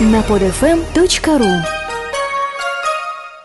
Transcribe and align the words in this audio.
на 0.00 0.22
podfm.ru 0.22 1.62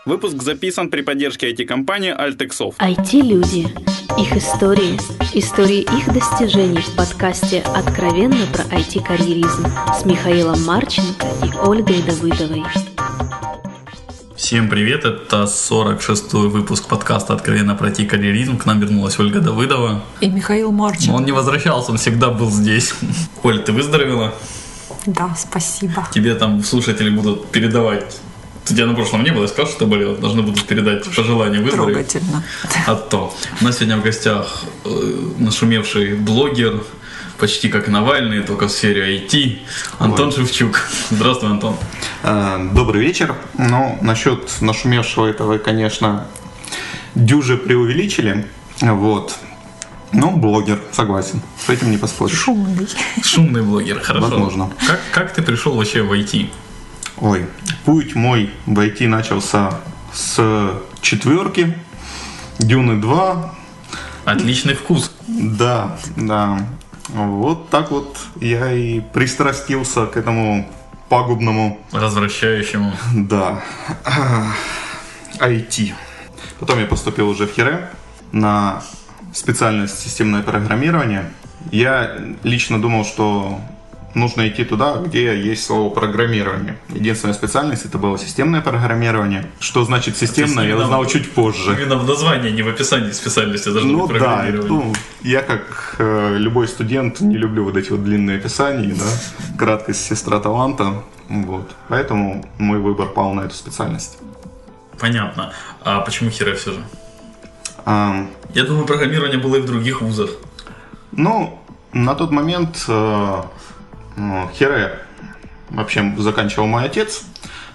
Выпуск 0.04 0.42
записан 0.42 0.90
при 0.90 1.02
поддержке 1.02 1.52
IT-компании 1.52 2.12
Altexoft. 2.12 2.74
IT-люди. 2.78 3.68
Их 4.18 4.36
истории. 4.36 4.98
Истории 5.32 5.82
их 5.82 6.12
достижений 6.12 6.80
в 6.80 6.96
подкасте 6.96 7.60
«Откровенно 7.60 8.46
про 8.52 8.64
IT-карьеризм» 8.64 9.66
с 9.96 10.04
Михаилом 10.04 10.64
Марченко 10.64 11.26
и 11.44 11.56
Ольгой 11.64 12.02
Давыдовой. 12.02 12.64
Всем 14.34 14.68
привет, 14.68 15.04
это 15.04 15.44
46-й 15.44 16.48
выпуск 16.48 16.88
подкаста 16.88 17.34
«Откровенно 17.34 17.76
про 17.76 17.90
IT-карьеризм». 17.90 18.58
К 18.58 18.66
нам 18.66 18.80
вернулась 18.80 19.20
Ольга 19.20 19.38
Давыдова. 19.38 20.02
И 20.20 20.28
Михаил 20.28 20.72
Марченко. 20.72 21.12
Но 21.12 21.16
он 21.18 21.24
не 21.24 21.32
возвращался, 21.32 21.92
он 21.92 21.98
всегда 21.98 22.30
был 22.30 22.50
здесь. 22.50 22.92
Оль, 23.44 23.62
ты 23.62 23.70
выздоровела? 23.70 24.34
Да, 25.06 25.34
спасибо. 25.38 26.06
Тебе 26.12 26.34
там 26.34 26.62
слушатели 26.62 27.10
будут 27.10 27.50
передавать 27.50 28.20
у 28.70 28.74
тебя 28.74 28.86
на 28.86 28.94
прошлом 28.94 29.24
не 29.24 29.30
было, 29.30 29.42
я 29.42 29.48
сказал, 29.48 29.66
что 29.66 29.80
ты 29.80 29.86
болел. 29.86 30.16
Должны 30.16 30.42
будут 30.42 30.64
передать 30.64 31.04
пожелания 31.04 31.60
выздороветь. 31.60 32.08
Трогательно. 32.08 32.44
А 32.86 32.94
то. 32.94 33.34
У 33.60 33.64
нас 33.64 33.76
сегодня 33.76 33.96
в 33.96 34.02
гостях 34.02 34.64
э, 34.84 34.88
нашумевший 35.38 36.14
блогер, 36.14 36.82
почти 37.38 37.68
как 37.68 37.88
Навальный, 37.88 38.42
только 38.42 38.68
в 38.68 38.70
сфере 38.70 39.18
IT, 39.18 39.58
Антон 39.98 40.28
Ой. 40.28 40.34
Шевчук. 40.34 40.88
Здравствуй, 41.10 41.50
Антон. 41.50 41.76
Э, 42.22 42.68
добрый 42.72 43.00
вечер. 43.00 43.34
Ну, 43.58 43.98
насчет 44.02 44.60
нашумевшего 44.60 45.26
этого, 45.26 45.58
конечно, 45.58 46.26
дюже 47.14 47.56
преувеличили. 47.56 48.46
Вот. 48.80 49.36
Ну, 50.12 50.36
блогер, 50.36 50.80
согласен. 50.92 51.40
С 51.64 51.68
этим 51.68 51.90
не 51.90 51.98
поспоришь. 51.98 52.36
Шумный. 52.36 52.88
Шумный 53.22 53.62
блогер, 53.62 54.00
хорошо. 54.00 54.28
Возможно. 54.28 54.70
Как, 54.86 55.00
как 55.12 55.34
ты 55.34 55.42
пришел 55.42 55.76
вообще 55.76 56.02
в 56.02 56.12
IT? 56.12 56.50
Ой, 57.18 57.46
путь 57.84 58.14
мой 58.14 58.50
в 58.66 58.78
IT 58.78 59.06
начался 59.06 59.80
с 60.12 60.72
четверки, 61.00 61.76
Дюны 62.58 63.00
2. 63.00 63.54
Отличный 64.24 64.74
вкус. 64.74 65.12
Да, 65.26 65.96
да. 66.16 66.58
Вот 67.08 67.70
так 67.70 67.90
вот 67.90 68.18
я 68.40 68.72
и 68.72 69.00
пристрастился 69.00 70.06
к 70.06 70.16
этому 70.16 70.68
пагубному... 71.08 71.80
Развращающему. 71.92 72.92
Да. 73.14 73.62
IT. 75.38 75.92
Потом 76.58 76.78
я 76.78 76.86
поступил 76.86 77.28
уже 77.28 77.46
в 77.46 77.52
Хире 77.52 77.90
на 78.32 78.82
специальность 79.32 79.98
системное 79.98 80.42
программирование. 80.42 81.30
Я 81.70 82.16
лично 82.42 82.80
думал, 82.80 83.04
что 83.04 83.60
нужно 84.14 84.48
идти 84.48 84.64
туда, 84.64 84.96
где 84.96 85.40
есть 85.40 85.64
слово 85.64 85.90
программирование. 85.90 86.76
Единственная 86.88 87.34
специальность 87.34 87.84
это 87.84 87.98
было 87.98 88.18
системное 88.18 88.60
программирование. 88.60 89.46
Что 89.60 89.84
значит 89.84 90.16
системное, 90.16 90.66
я 90.66 90.76
узнал 90.76 91.04
чуть 91.06 91.30
позже. 91.32 91.76
Именно 91.78 91.96
в 91.96 92.06
названии, 92.06 92.50
не 92.50 92.62
в 92.62 92.68
описании 92.68 93.12
специальности 93.12 93.68
должно 93.68 93.92
ну, 93.92 94.06
быть 94.06 94.18
программирование. 94.18 94.62
Да, 94.62 94.68
ну, 94.68 94.94
я 95.22 95.42
как 95.42 95.96
э, 95.98 96.36
любой 96.38 96.68
студент 96.68 97.20
не 97.20 97.36
люблю 97.36 97.64
вот 97.64 97.76
эти 97.76 97.90
вот 97.90 98.02
длинные 98.04 98.38
описания, 98.38 98.94
да, 98.94 99.56
краткость 99.56 100.04
сестра 100.04 100.40
таланта, 100.40 101.02
вот. 101.28 101.70
Поэтому 101.88 102.44
мой 102.58 102.78
выбор 102.78 103.08
пал 103.08 103.34
на 103.34 103.42
эту 103.42 103.54
специальность. 103.54 104.18
Понятно. 104.98 105.52
А 105.82 106.00
почему 106.00 106.30
хера 106.30 106.54
все 106.54 106.72
же? 106.72 106.80
Я 108.54 108.64
думаю, 108.64 108.86
программирование 108.86 109.38
было 109.38 109.56
и 109.56 109.60
в 109.60 109.66
других 109.66 110.02
вузах. 110.02 110.30
Ну, 111.12 111.58
на 111.92 112.14
тот 112.14 112.30
момент 112.30 112.84
э, 112.88 113.42
ну, 114.16 114.50
Хере 114.54 114.98
вообще 115.70 116.14
заканчивал 116.18 116.66
мой 116.66 116.84
отец. 116.84 117.22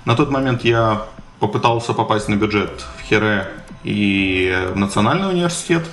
На 0.05 0.15
тот 0.15 0.31
момент 0.31 0.63
я 0.63 1.05
попытался 1.39 1.93
попасть 1.93 2.27
на 2.27 2.35
бюджет 2.35 2.85
в 2.97 3.03
Хере 3.03 3.47
и 3.83 4.69
в 4.73 4.77
Национальный 4.77 5.29
университет. 5.29 5.85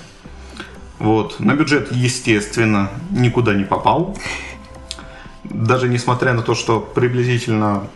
Вот. 0.99 1.41
На 1.41 1.55
бюджет, 1.55 1.91
естественно, 1.93 2.91
никуда 3.11 3.55
не 3.55 3.65
попал. 3.65 4.17
Даже 5.45 5.89
несмотря 5.89 6.33
на 6.33 6.43
то, 6.43 6.55
что 6.55 6.81
приблизительно 6.81 7.89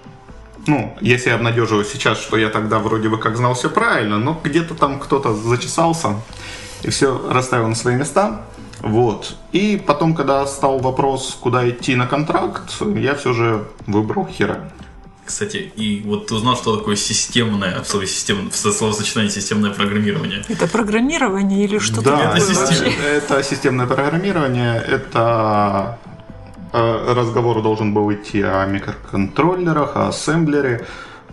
ну, 0.67 0.97
я 1.01 1.35
обнадеживаю 1.35 1.85
сейчас, 1.85 2.19
что 2.21 2.37
я 2.37 2.49
тогда 2.49 2.81
вроде 2.81 3.09
бы 3.09 3.19
как 3.19 3.37
знал 3.37 3.55
все 3.55 3.71
правильно, 3.71 4.19
но 4.19 4.39
где-то 4.43 4.75
там 4.75 4.99
кто-то 4.99 5.33
зачесался 5.35 6.17
и 6.87 6.91
все 6.91 7.21
расставил 7.31 7.69
на 7.69 7.75
свои 7.75 7.97
места. 7.97 8.43
Вот. 8.81 9.37
И 9.53 9.83
потом, 9.85 10.15
когда 10.15 10.47
стал 10.47 10.79
вопрос, 10.79 11.37
куда 11.41 11.69
идти 11.69 11.97
на 11.97 12.07
контракт, 12.07 12.75
я 12.95 13.15
все 13.15 13.33
же 13.33 13.65
выбрал 13.87 14.27
хера. 14.27 14.71
Кстати, 15.25 15.73
и 15.75 16.03
вот 16.07 16.29
ты 16.29 16.35
узнал, 16.37 16.57
что 16.57 16.77
такое 16.77 16.95
системное, 16.95 17.83
в 17.83 17.89
слове 17.89 18.07
систем, 18.07 18.49
в 18.49 18.55
словосочетании 18.55 19.29
системное 19.29 19.73
программирование. 19.73 20.45
Это 20.49 20.69
программирование 20.69 21.65
или 21.65 21.79
что-то 21.79 22.11
да, 22.11 22.35
такое? 22.35 22.55
Это, 22.55 23.03
это 23.03 23.43
системное 23.43 23.87
программирование, 23.89 24.77
это 24.77 25.99
э, 26.73 27.13
разговор 27.13 27.61
должен 27.61 27.93
был 27.93 28.13
идти 28.13 28.41
о 28.41 28.67
микроконтроллерах, 28.67 29.97
о 29.97 30.09
ассемблере, 30.09 30.87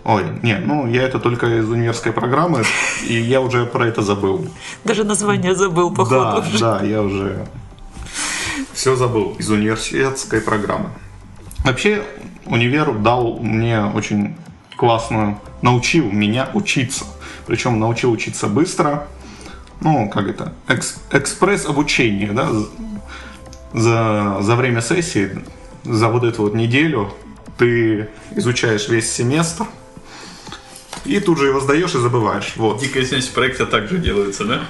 Ой, 0.06 0.26
не, 0.42 0.58
ну 0.58 0.88
я 0.88 1.04
это 1.04 1.20
только 1.20 1.60
из 1.60 1.70
универской 1.70 2.12
программы, 2.12 2.64
и 3.08 3.14
я 3.14 3.40
уже 3.40 3.66
про 3.66 3.88
это 3.88 4.02
забыл. 4.02 4.46
Даже 4.84 5.06
название 5.06 5.56
забыл, 5.56 5.94
походу. 5.94 6.20
Да, 6.20 6.38
уже. 6.40 6.60
да, 6.60 6.82
я 6.84 7.02
уже 7.02 7.48
все 8.74 8.96
забыл 8.96 9.36
из 9.40 9.50
университетской 9.50 10.42
программы. 10.42 10.90
Вообще, 11.64 12.04
универ 12.46 12.92
дал 12.94 13.40
мне 13.40 13.86
очень 13.86 14.36
классную, 14.76 15.40
научил 15.62 16.12
меня 16.12 16.50
учиться. 16.54 17.06
Причем 17.46 17.80
научил 17.80 18.12
учиться 18.12 18.48
быстро. 18.48 19.08
Ну, 19.80 20.10
как 20.10 20.28
это, 20.28 20.54
экс, 20.68 20.98
экспресс 21.12 21.66
обучение, 21.66 22.32
да, 22.32 22.50
за, 23.74 24.38
за 24.42 24.56
время 24.56 24.82
сессии, 24.82 25.40
за 25.84 26.08
вот 26.08 26.24
эту 26.24 26.44
вот 26.44 26.54
неделю 26.54 27.14
ты 27.58 28.10
изучаешь 28.36 28.88
весь 28.88 29.12
семестр, 29.12 29.66
и 31.06 31.20
тут 31.20 31.38
же 31.38 31.48
его 31.48 31.60
сдаешь 31.60 31.96
и 31.96 32.00
забываешь. 32.00 32.54
Вот. 32.56 32.80
Дикая 32.80 33.06
смесь 33.06 33.28
проекта 33.28 33.66
также 33.66 33.98
делается, 33.98 34.46
да? 34.46 34.62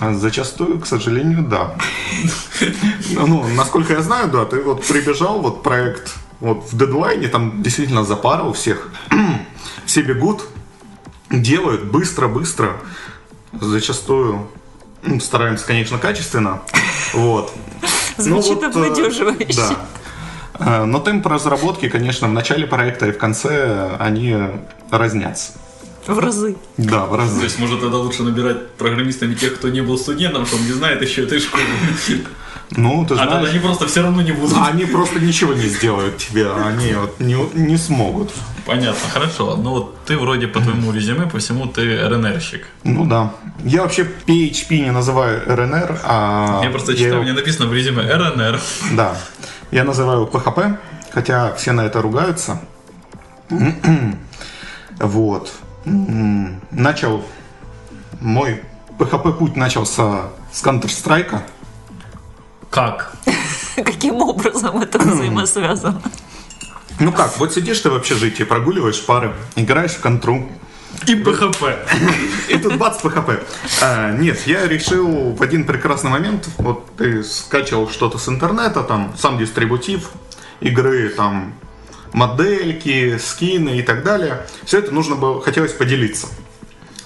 А 0.00 0.14
зачастую, 0.14 0.80
к 0.80 0.86
сожалению, 0.86 1.42
да. 1.42 1.76
Ну, 3.10 3.46
насколько 3.54 3.92
я 3.92 4.02
знаю, 4.02 4.30
да, 4.30 4.44
ты 4.44 4.60
вот 4.60 4.84
прибежал, 4.84 5.40
вот 5.40 5.62
проект 5.62 6.14
вот 6.40 6.64
в 6.70 6.76
дедлайне, 6.76 7.28
там 7.28 7.62
действительно 7.62 8.04
запарил 8.04 8.52
всех. 8.52 8.88
Все 9.86 10.02
бегут, 10.02 10.44
делают 11.30 11.84
быстро-быстро. 11.84 12.76
Зачастую 13.60 14.48
стараемся, 15.20 15.66
конечно, 15.66 15.98
качественно. 15.98 16.62
Вот. 17.14 17.52
Звучит 18.16 18.62
ну, 18.62 18.72
вот, 18.72 18.76
э, 18.76 18.86
обнадеживающе. 18.86 19.54
Да. 19.56 19.76
Э, 20.58 20.84
но 20.84 21.00
темп 21.00 21.26
разработки, 21.26 21.88
конечно, 21.88 22.28
в 22.28 22.32
начале 22.32 22.66
проекта 22.66 23.06
и 23.06 23.12
в 23.12 23.18
конце 23.18 23.96
они 23.98 24.36
разнятся. 24.90 25.52
В 26.06 26.18
разы. 26.18 26.56
Да, 26.76 27.06
в 27.06 27.14
разы. 27.14 27.38
То 27.38 27.44
есть, 27.44 27.58
может, 27.58 27.80
тогда 27.80 27.98
лучше 27.98 28.24
набирать 28.24 28.72
программистами 28.72 29.34
тех, 29.34 29.54
кто 29.54 29.68
не 29.68 29.82
был 29.82 29.96
студентом, 29.96 30.46
что 30.46 30.56
он 30.56 30.64
не 30.64 30.72
знает 30.72 31.00
еще 31.00 31.22
этой 31.22 31.38
школы. 31.38 31.62
Ну, 32.76 33.04
ты 33.06 33.14
знаешь... 33.14 33.30
А 33.30 33.34
тогда 33.34 33.50
они 33.50 33.58
просто 33.58 33.86
все 33.86 34.02
равно 34.02 34.22
не 34.22 34.32
будут. 34.32 34.56
Они 34.66 34.84
просто 34.84 35.20
ничего 35.20 35.54
не 35.54 35.66
сделают 35.66 36.16
тебе, 36.18 36.50
они 36.50 36.94
вот 36.94 37.20
не, 37.20 37.36
не 37.54 37.76
смогут. 37.76 38.32
Понятно, 38.64 39.08
хорошо. 39.12 39.56
Ну 39.56 39.70
вот 39.70 40.04
ты 40.06 40.16
вроде 40.16 40.46
по 40.46 40.60
твоему 40.60 40.92
резюме, 40.92 41.26
по 41.26 41.38
всему 41.38 41.66
ты 41.66 41.98
РНРщик. 42.08 42.66
Ну 42.84 43.04
да. 43.04 43.34
Я 43.64 43.82
вообще 43.82 44.08
PHP 44.26 44.78
не 44.78 44.90
называю 44.90 45.42
РНР, 45.46 46.00
а... 46.04 46.60
Я 46.62 46.70
просто 46.70 46.94
читаю, 46.94 47.14
его... 47.14 47.22
мне 47.22 47.32
написано 47.32 47.68
в 47.68 47.74
резюме 47.74 48.02
РНР. 48.02 48.60
Да. 48.92 49.16
Я 49.72 49.84
называю 49.84 50.26
PHP, 50.26 50.76
хотя 51.10 51.54
все 51.54 51.72
на 51.72 51.80
это 51.80 52.00
ругаются. 52.02 52.60
Вот. 54.98 55.50
Начал 55.84 57.24
мой 58.20 58.62
PHP 58.98 59.32
путь 59.32 59.56
начался 59.56 60.28
с 60.52 60.62
Counter-Strike. 60.62 61.40
Как? 62.70 63.12
Каким 63.76 64.16
образом 64.16 64.82
это 64.82 64.98
взаимосвязано? 65.00 66.02
Ну 67.00 67.10
как, 67.10 67.38
вот 67.38 67.54
сидишь 67.54 67.80
ты 67.80 67.88
в 67.88 67.96
общежитии, 67.96 68.44
прогуливаешь 68.44 69.04
пары, 69.04 69.32
играешь 69.56 69.92
в 69.92 70.00
контру. 70.02 70.46
И 71.06 71.14
ПХП. 71.14 71.64
И 72.48 72.58
тут 72.58 72.76
бац, 72.76 73.00
ПХП. 73.00 73.42
А, 73.80 74.12
нет, 74.12 74.46
я 74.46 74.68
решил 74.68 75.32
в 75.32 75.42
один 75.42 75.64
прекрасный 75.64 76.10
момент, 76.10 76.48
вот 76.58 76.96
ты 76.96 77.24
скачивал 77.24 77.90
что-то 77.90 78.18
с 78.18 78.28
интернета, 78.28 78.82
там, 78.82 79.14
сам 79.18 79.38
дистрибутив, 79.38 80.10
игры, 80.60 81.08
там, 81.08 81.54
модельки, 82.12 83.18
скины 83.18 83.78
и 83.78 83.82
так 83.82 84.04
далее. 84.04 84.46
Все 84.64 84.78
это 84.78 84.92
нужно 84.92 85.16
было, 85.16 85.42
хотелось 85.42 85.72
поделиться. 85.72 86.28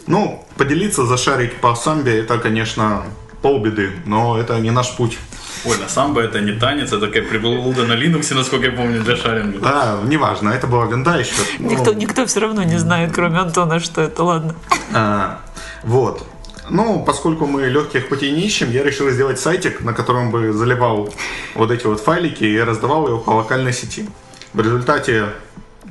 Ну, 0.06 0.46
поделиться, 0.56 1.04
зашарить 1.06 1.56
по 1.56 1.74
самбе, 1.74 2.18
это, 2.18 2.38
конечно, 2.38 3.04
полбеды, 3.42 3.92
но 4.04 4.38
это 4.38 4.58
не 4.60 4.70
наш 4.70 4.94
путь. 4.96 5.18
Ой, 5.66 5.78
на 5.78 5.88
самбо 5.88 6.20
это 6.20 6.40
не 6.40 6.52
танец, 6.52 6.88
это 6.92 7.06
такая 7.06 7.22
приблуда 7.22 7.84
на 7.86 7.94
Linux, 7.94 8.34
насколько 8.34 8.66
я 8.66 8.72
помню, 8.72 9.02
для 9.02 9.16
шаринга. 9.16 9.58
Да, 9.58 9.98
неважно, 10.04 10.50
это 10.50 10.66
была 10.66 10.86
винда 10.86 11.18
еще. 11.18 11.32
Ну, 11.58 11.70
Никто, 11.70 11.92
никто 11.92 12.24
все 12.26 12.40
равно 12.40 12.62
не 12.62 12.78
знает, 12.78 13.12
кроме 13.12 13.38
Антона, 13.40 13.80
что 13.80 14.00
это, 14.02 14.22
ладно. 14.22 14.54
а, 14.94 15.40
вот. 15.82 16.26
Ну, 16.68 17.04
поскольку 17.04 17.46
мы 17.46 17.66
легких 17.68 18.08
путей 18.08 18.32
не 18.32 18.40
ищем, 18.42 18.70
я 18.70 18.82
решил 18.82 19.08
сделать 19.10 19.38
сайтик, 19.38 19.80
на 19.82 19.92
котором 19.92 20.30
бы 20.32 20.52
заливал 20.52 21.12
вот 21.54 21.70
эти 21.70 21.86
вот 21.86 22.00
файлики 22.00 22.42
и 22.44 22.58
раздавал 22.60 23.06
его 23.06 23.18
по 23.18 23.30
локальной 23.30 23.72
сети. 23.72 24.08
В 24.52 24.60
результате 24.60 25.26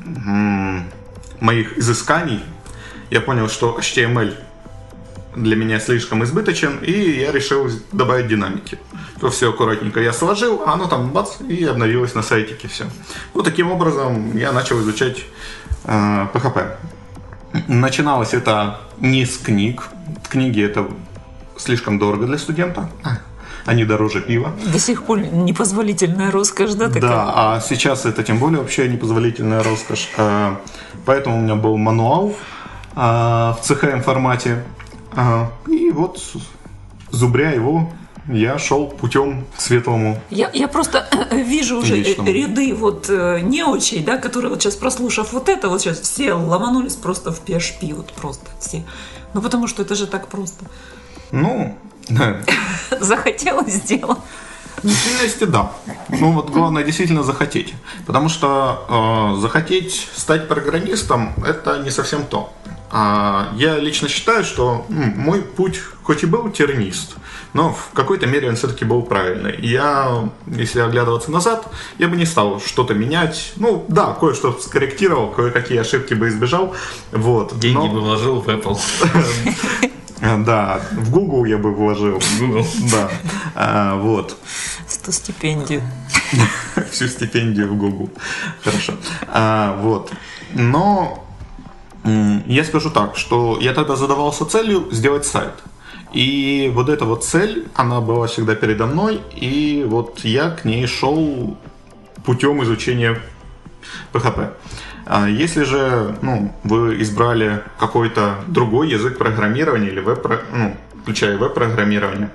м, 0.04 0.90
моих 1.40 1.78
изысканий 1.78 2.42
я 3.10 3.22
понял, 3.22 3.48
что 3.50 3.78
HTML 3.80 4.36
для 5.36 5.56
меня 5.56 5.80
слишком 5.80 6.24
избыточен, 6.24 6.78
и 6.82 7.20
я 7.20 7.32
решил 7.32 7.70
добавить 7.92 8.28
динамики. 8.28 8.78
То 9.20 9.30
все 9.30 9.50
аккуратненько 9.50 10.02
я 10.02 10.14
сложил, 10.14 10.64
а 10.66 10.74
оно 10.74 10.88
там 10.88 11.10
бац, 11.10 11.42
и 11.42 11.64
обновилось 11.66 12.16
на 12.16 12.22
сайтике 12.22 12.68
все. 12.68 12.86
Вот 13.34 13.46
таким 13.46 13.72
образом 13.72 14.36
я 14.38 14.52
начал 14.52 14.80
изучать 14.82 15.26
э, 15.86 16.28
PHP. 16.34 16.76
Начиналось 17.68 18.34
это 18.34 18.80
не 19.00 19.26
с 19.26 19.38
книг. 19.38 19.84
Книги 20.30 20.62
это 20.62 20.88
слишком 21.58 22.00
дорого 22.00 22.26
для 22.26 22.38
студента. 22.38 22.90
Они 23.66 23.84
дороже 23.86 24.22
пива. 24.22 24.52
До 24.72 24.78
сих 24.80 25.04
пор 25.04 25.20
непозволительная 25.20 26.32
роскошь, 26.32 26.74
да, 26.74 26.88
такая? 26.88 27.02
Да, 27.02 27.34
а 27.36 27.62
сейчас 27.62 28.06
это 28.06 28.24
тем 28.24 28.38
более 28.38 28.60
вообще 28.60 28.88
непозволительная 28.88 29.64
роскошь. 29.64 30.10
Э, 30.18 30.56
Поэтому 31.06 31.38
у 31.38 31.42
меня 31.42 31.56
был 31.56 31.78
мануал 31.78 32.36
э, 32.96 32.96
в 32.96 33.60
CHM 33.62 34.02
формате. 34.02 34.64
И 35.68 35.92
вот, 35.92 36.22
зубря 37.12 37.52
его, 37.52 37.92
я 38.28 38.58
шел 38.58 38.88
путем 38.88 39.46
к 39.56 39.62
светлому. 39.62 40.20
Я, 40.30 40.50
я 40.54 40.68
просто 40.68 41.08
вижу 41.32 41.78
уже 41.78 41.98
Вечному. 41.98 42.30
ряды 42.30 42.74
вот 42.74 43.10
э, 43.10 43.42
неучей, 43.42 44.04
да, 44.04 44.18
которые 44.18 44.50
вот 44.50 44.62
сейчас 44.62 44.76
прослушав 44.76 45.34
вот 45.34 45.48
это, 45.50 45.70
вот 45.70 45.82
сейчас 45.82 46.00
все 46.00 46.34
ломанулись 46.34 46.96
просто 46.96 47.32
в 47.32 47.44
PHP, 47.44 47.94
вот 47.94 48.12
просто 48.14 48.48
все. 48.60 48.84
Ну 49.34 49.42
потому 49.42 49.68
что 49.68 49.84
это 49.84 49.96
же 49.96 50.08
так 50.08 50.28
просто. 50.28 50.66
Ну, 51.32 51.78
Захотела, 53.00 53.64
сделал. 53.70 54.18
В 54.78 54.88
действительности, 54.88 55.44
да. 55.46 55.72
Ну 56.10 56.32
вот 56.32 56.50
главное 56.50 56.84
действительно 56.84 57.24
захотеть. 57.24 57.74
Потому 58.06 58.30
что 58.30 59.34
э, 59.38 59.42
захотеть 59.42 60.10
стать 60.16 60.48
программистом 60.48 61.34
это 61.46 61.80
не 61.80 61.92
совсем 61.92 62.26
то. 62.26 62.52
А, 62.98 63.50
я 63.58 63.78
лично 63.78 64.08
считаю, 64.08 64.46
что 64.46 64.86
мой 64.88 65.42
путь 65.42 65.82
хоть 66.04 66.24
и 66.24 66.26
был 66.26 66.50
тернист, 66.50 67.16
но 67.52 67.74
в 67.74 67.90
какой-то 67.94 68.26
мере 68.26 68.48
он 68.48 68.56
все-таки 68.56 68.86
был 68.86 69.02
правильный. 69.02 69.60
Я, 69.60 70.30
если 70.48 70.80
оглядываться 70.80 71.30
назад, 71.30 71.68
я 71.98 72.08
бы 72.08 72.16
не 72.16 72.26
стал 72.26 72.62
что-то 72.62 72.94
менять. 72.94 73.52
Ну, 73.58 73.84
да, 73.90 74.14
кое-что 74.14 74.54
скорректировал, 74.62 75.30
кое-какие 75.32 75.80
ошибки 75.80 76.14
бы 76.14 76.30
избежал. 76.30 76.74
Вот. 77.12 77.60
Деньги 77.60 77.76
но- 77.76 77.90
бы 77.90 78.00
вложил 78.00 78.40
в 78.40 78.48
Apple, 78.48 78.80
Э, 80.22 80.38
Да, 80.38 80.80
в 80.94 81.12
Google 81.12 81.44
я 81.44 81.58
бы 81.58 81.76
вложил. 81.76 82.18
в 82.22 82.40
Google. 82.40 82.66
Да. 82.90 83.12
А, 83.56 83.96
вот. 83.98 84.38
100 84.88 85.12
стипендий. 85.12 85.82
всю 86.92 87.10
стипендию 87.10 87.68
в 87.68 87.76
Google. 87.78 88.10
Хорошо. 88.64 88.94
А, 89.28 89.78
вот. 89.82 90.14
Но 90.54 91.25
я 92.06 92.64
скажу 92.64 92.90
так, 92.90 93.18
что 93.18 93.58
я 93.60 93.74
тогда 93.74 93.96
задавался 93.96 94.46
целью 94.46 94.88
сделать 94.92 95.26
сайт. 95.26 95.54
И 96.14 96.72
вот 96.74 96.90
эта 96.90 97.06
вот 97.06 97.24
цель, 97.24 97.68
она 97.76 98.00
была 98.00 98.28
всегда 98.28 98.56
передо 98.56 98.86
мной, 98.86 99.22
и 99.36 99.84
вот 99.88 100.20
я 100.20 100.52
к 100.52 100.64
ней 100.64 100.88
шел 100.88 101.58
путем 102.24 102.64
изучения 102.64 103.20
PHP. 104.14 104.52
А 105.08 105.28
Если 105.28 105.64
же 105.64 106.16
ну, 106.22 106.54
вы 106.64 107.02
избрали 107.02 107.62
какой-то 107.80 108.36
другой 108.48 108.90
язык 108.90 109.18
программирования 109.18 109.90
или 109.90 110.00
веб, 110.00 110.26
ну, 110.52 110.78
включая 111.04 111.38
веб-программирование, 111.38 112.30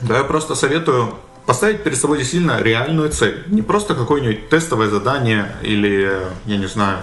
да, 0.00 0.18
я 0.18 0.24
просто 0.24 0.54
советую 0.54 1.14
поставить 1.44 1.82
перед 1.82 1.98
собой 1.98 2.18
действительно 2.18 2.62
реальную 2.62 3.10
цель. 3.10 3.44
Не 3.48 3.62
просто 3.62 3.94
какое-нибудь 3.94 4.48
тестовое 4.48 4.88
задание 4.88 5.52
или, 5.62 6.16
я 6.46 6.56
не 6.56 6.66
знаю, 6.66 6.98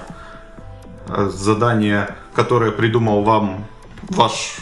задание, 1.30 2.16
которое 2.34 2.72
придумал 2.72 3.24
вам 3.24 3.66
ваш 4.10 4.58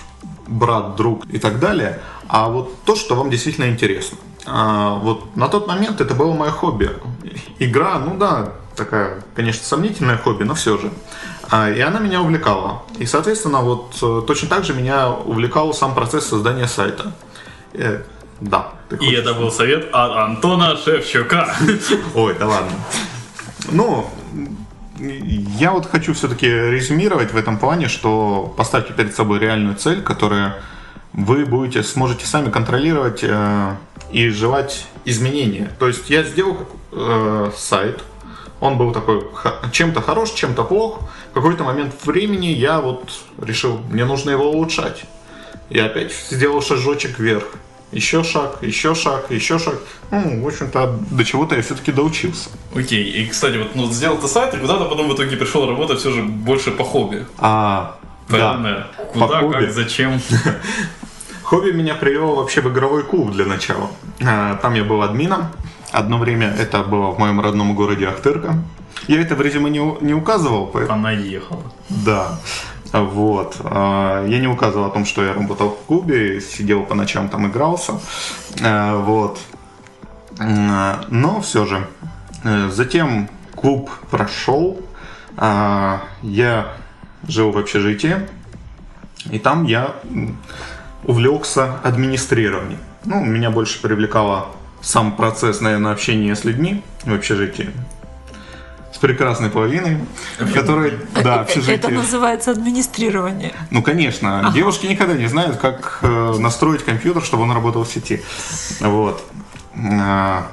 брат, 0.47 0.95
друг 0.95 1.25
и 1.25 1.39
так 1.39 1.59
далее, 1.59 2.00
а 2.27 2.50
вот 2.50 2.83
то, 2.83 2.95
что 2.95 3.15
вам 3.15 3.30
действительно 3.30 3.65
интересно. 3.69 4.18
А, 4.45 4.95
вот 4.95 5.36
на 5.36 5.47
тот 5.47 5.68
момент 5.68 6.01
это 6.01 6.13
было 6.13 6.33
мое 6.33 6.51
хобби. 6.51 6.89
Игра, 7.59 7.97
ну 8.00 8.18
да, 8.18 8.53
такая, 8.75 9.24
конечно, 9.36 9.63
сомнительное 9.63 10.18
хобби, 10.18 10.44
но 10.44 10.53
все 10.53 10.77
же. 10.77 10.92
А, 11.50 11.69
и 11.69 11.80
она 11.80 12.00
меня 12.00 12.21
увлекала. 12.21 12.83
И, 12.98 13.06
соответственно, 13.06 13.62
вот 13.62 13.95
э, 14.01 14.21
точно 14.25 14.50
так 14.50 14.63
же 14.63 14.74
меня 14.74 15.09
увлекал 15.12 15.74
сам 15.74 15.94
процесс 15.94 16.27
создания 16.27 16.68
сайта. 16.68 17.13
Э, 17.74 18.01
да. 18.41 18.74
И 19.00 19.12
это 19.13 19.33
был 19.33 19.51
совет 19.51 19.89
от 19.91 20.12
Антона 20.12 20.75
Шевчука. 20.77 21.56
Ой, 22.13 22.36
да 22.38 22.48
ладно. 22.48 22.71
Ну, 23.71 24.09
я 25.00 25.71
вот 25.71 25.86
хочу 25.86 26.13
все-таки 26.13 26.47
резюмировать 26.47 27.33
в 27.33 27.38
этом 27.38 27.57
плане, 27.57 27.88
что 27.88 28.53
поставьте 28.57 28.94
перед 28.94 29.15
собой 29.15 29.39
реальную 29.39 29.75
цель, 29.75 30.01
которая 30.01 30.56
вы 31.13 31.45
будете, 31.45 31.83
сможете 31.83 32.25
сами 32.25 32.50
контролировать 32.50 33.24
э, 33.24 33.75
и 34.12 34.30
желать 34.30 34.88
изменения. 35.06 35.71
То 35.80 35.88
есть 35.88 36.09
я 36.09 36.24
сделал 36.24 36.57
э, 36.92 37.51
сайт, 37.56 38.03
он 38.59 38.77
был 38.77 38.92
такой 38.92 39.27
чем-то 39.71 40.01
хорош, 40.01 40.31
чем-то 40.31 40.63
плох. 40.63 41.01
В 41.31 41.33
какой-то 41.33 41.63
момент 41.63 41.94
времени 42.03 42.48
я 42.48 42.80
вот 42.80 43.12
решил, 43.41 43.80
мне 43.89 44.06
нужно 44.06 44.31
его 44.31 44.50
улучшать. 44.50 45.06
И 45.69 45.80
опять 45.80 46.13
сделал 46.30 46.62
шажочек 46.62 47.19
вверх. 47.19 47.45
Еще 47.92 48.24
шаг, 48.24 48.58
еще 48.62 48.96
шаг, 48.96 49.32
еще 49.32 49.60
шаг. 49.60 49.76
Ну, 50.12 50.44
в 50.44 50.48
общем-то, 50.48 51.00
до 51.12 51.24
чего-то 51.24 51.56
я 51.56 51.62
все-таки 51.62 51.92
доучился. 51.92 52.50
Окей, 52.76 53.04
и, 53.04 53.28
кстати, 53.28 53.58
вот 53.58 53.76
ну, 53.76 53.86
сделал 53.92 54.18
ты 54.18 54.28
сайт, 54.28 54.54
и 54.54 54.58
куда-то 54.58 54.86
потом 54.86 55.08
в 55.08 55.16
итоге 55.16 55.38
пришел 55.38 55.68
работать 55.68 56.00
все 56.00 56.12
же 56.12 56.24
больше 56.24 56.72
по 56.72 56.84
хобби. 56.84 57.26
А, 57.38 57.98
да. 58.30 58.38
Правильно? 58.38 58.88
Куда, 59.14 59.40
хобби. 59.40 59.54
как, 59.54 59.72
зачем? 59.72 60.20
Хобби 61.44 61.72
меня 61.72 61.94
привело 61.94 62.36
вообще 62.36 62.62
в 62.62 62.70
игровой 62.70 63.04
клуб 63.04 63.32
для 63.32 63.46
начала. 63.46 63.92
А, 64.26 64.56
Там 64.56 64.74
я 64.74 64.84
был 64.84 65.04
админом. 65.04 65.52
Одно 65.92 66.18
время 66.18 66.48
это 66.48 66.82
было 66.84 67.12
в 67.12 67.20
моем 67.20 67.40
родном 67.40 67.76
городе 67.76 68.08
Ахтырка. 68.08 68.56
Я 69.08 69.22
это 69.22 69.36
в 69.36 69.42
резюме 69.42 69.70
не, 69.70 69.80
не 70.02 70.14
указывал, 70.16 70.65
поэтому... 70.68 70.98
Она 70.98 71.12
ехала. 71.12 71.62
Да. 71.89 72.39
Вот. 73.02 73.58
А, 73.64 74.25
Я 74.25 74.40
не 74.40 74.48
указывал 74.48 74.86
о 74.86 74.90
том, 74.90 75.06
что 75.06 75.24
я 75.24 75.34
работал 75.34 75.70
в 75.70 75.86
клубе, 75.86 76.42
сидел 76.42 76.84
по 76.84 76.96
ночам 76.96 77.30
там 77.30 77.48
игрался. 77.48 78.00
А, 78.64 78.98
Вот. 79.00 79.40
Но 80.38 81.42
все 81.42 81.66
же. 81.66 81.88
Э, 82.44 82.70
Затем 82.70 83.30
клуб 83.56 83.90
прошел. 84.12 84.82
А, 85.38 86.02
Я 86.22 86.74
жил 87.28 87.52
в 87.52 87.58
общежитии. 87.58 88.28
И 89.32 89.40
там 89.40 89.64
я 89.64 89.96
увлекся 91.04 91.80
администрированием. 91.84 92.80
Ну, 93.06 93.24
меня 93.24 93.50
больше 93.50 93.82
привлекало 93.82 94.48
сам 94.82 95.16
процесс, 95.16 95.62
наверное, 95.62 95.92
общения 95.92 96.36
с 96.36 96.44
людьми 96.44 96.84
в 97.04 97.14
общежитии. 97.14 97.72
С 98.96 98.98
прекрасной 98.98 99.50
половиной, 99.50 99.98
которая, 100.54 100.94
да, 101.22 101.36
общежитие. 101.42 101.75
Это 101.75 101.90
называется 101.90 102.52
администрирование. 102.52 103.54
Ну, 103.70 103.84
конечно, 103.84 104.50
девушки 104.54 104.86
никогда 104.86 105.16
не 105.16 105.28
знают, 105.28 105.58
как 105.58 106.00
э, 106.02 106.36
настроить 106.40 106.86
компьютер, 106.86 107.22
чтобы 107.22 107.44
он 107.44 107.52
работал 107.52 107.84
в 107.84 107.90
сети. 107.90 108.24
Вот. 108.80 109.22
А, 109.75 110.48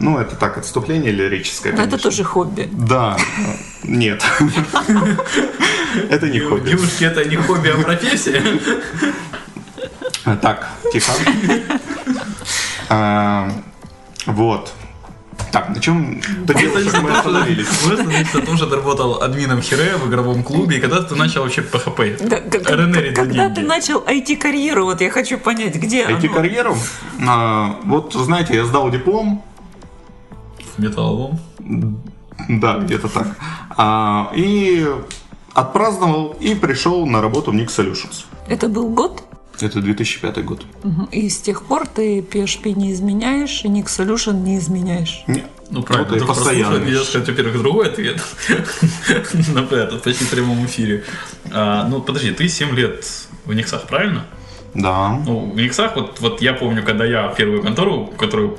ну, 0.00 0.18
это 0.18 0.36
так, 0.36 0.58
отступление 0.58 1.12
лирическое, 1.12 1.72
Но 1.72 1.78
это 1.78 1.92
конечно. 1.92 2.10
тоже 2.10 2.24
хобби. 2.24 2.68
Да. 2.70 3.16
Нет. 3.84 4.22
Это 6.10 6.28
не 6.28 6.40
хобби. 6.40 6.68
Девушки, 6.68 7.04
это 7.04 7.24
не 7.24 7.36
хобби, 7.36 7.68
а 7.68 7.82
профессия. 7.82 8.42
Так, 10.42 10.68
тихо. 10.92 11.12
А, 12.90 13.50
Вот. 14.26 14.74
Так, 15.54 15.68
на 15.68 15.80
чем 15.80 16.20
мы 17.00 17.10
остановились? 17.12 17.68
Мы 17.86 17.92
остановились 17.92 18.34
на 18.34 18.40
том, 18.40 18.56
что 18.56 18.66
ты 18.66 18.74
работал 18.74 19.22
админом 19.22 19.62
Хире 19.62 19.94
в 19.96 20.08
игровом 20.08 20.42
клубе, 20.42 20.78
и 20.78 20.80
когда 20.80 21.00
ты 21.00 21.14
начал 21.14 21.42
вообще 21.42 21.62
за 21.62 21.78
когда 23.14 23.48
ты 23.50 23.60
начал 23.60 24.00
IT-карьеру, 24.00 24.86
вот 24.86 25.00
я 25.00 25.10
хочу 25.10 25.38
понять, 25.38 25.76
где? 25.76 26.06
IT-карьеру? 26.06 26.76
А, 27.28 27.78
Вот, 27.84 28.14
знаете, 28.14 28.56
я 28.56 28.64
сдал 28.64 28.90
диплом, 28.90 29.44
В 30.76 30.82
металлолом. 30.82 31.38
Да, 32.48 32.78
где-то 32.78 33.08
так. 33.08 33.28
А, 33.76 34.32
и 34.34 34.84
отпраздновал 35.52 36.36
и 36.40 36.56
пришел 36.56 37.06
на 37.06 37.22
работу 37.22 37.52
в 37.52 37.54
Nick 37.54 37.68
Solutions. 37.68 38.24
Это 38.48 38.68
был 38.68 38.88
год? 38.88 39.22
Это 39.60 39.80
2005 39.80 40.44
год. 40.44 40.64
И 41.12 41.28
с 41.28 41.38
тех 41.38 41.64
пор 41.64 41.86
ты 41.86 42.20
PHP 42.20 42.72
не 42.72 42.92
изменяешь, 42.92 43.64
и 43.64 43.68
Nix 43.68 43.86
Solution 43.86 44.42
не 44.42 44.58
изменяешь. 44.58 45.22
Не. 45.26 45.44
Ну, 45.70 45.82
правильно. 45.82 46.08
Только 46.10 46.26
постоянно. 46.26 46.78
Нельзя 46.78 47.04
сказать, 47.04 47.28
во-первых, 47.28 47.58
другой 47.58 47.88
ответ 47.88 48.20
на 49.54 49.60
этот, 49.60 50.02
почти 50.02 50.24
в 50.24 50.30
прямом 50.30 50.64
эфире. 50.66 51.04
А, 51.50 51.88
Ну, 51.88 52.00
подожди, 52.00 52.32
ты 52.32 52.48
7 52.48 52.74
лет 52.74 53.04
в 53.44 53.54
Никсах, 53.54 53.86
правильно? 53.86 54.26
Да. 54.74 55.20
Ну, 55.24 55.52
в 55.52 55.56
Никсах, 55.56 55.96
вот, 55.96 56.20
вот 56.20 56.42
я 56.42 56.52
помню, 56.52 56.82
когда 56.82 57.04
я 57.04 57.28
в 57.28 57.36
первую 57.36 57.62
контору, 57.62 58.06
в 58.06 58.16
которую 58.16 58.58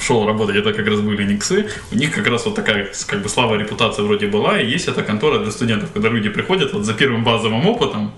шел 0.00 0.26
работать, 0.26 0.56
это 0.56 0.72
как 0.72 0.86
раз 0.86 1.00
были 1.00 1.24
Никсы, 1.24 1.68
у 1.92 1.96
них 1.96 2.14
как 2.14 2.26
раз 2.26 2.46
вот 2.46 2.54
такая, 2.54 2.88
как 3.06 3.22
бы, 3.22 3.28
слава, 3.28 3.56
репутация 3.56 4.04
вроде 4.04 4.26
была, 4.26 4.60
и 4.60 4.66
есть 4.66 4.88
эта 4.88 5.02
контора 5.02 5.38
для 5.40 5.50
студентов, 5.50 5.90
когда 5.92 6.08
люди 6.08 6.28
приходят 6.28 6.72
вот 6.72 6.84
за 6.84 6.94
первым 6.94 7.24
базовым 7.24 7.66
опытом, 7.66 8.12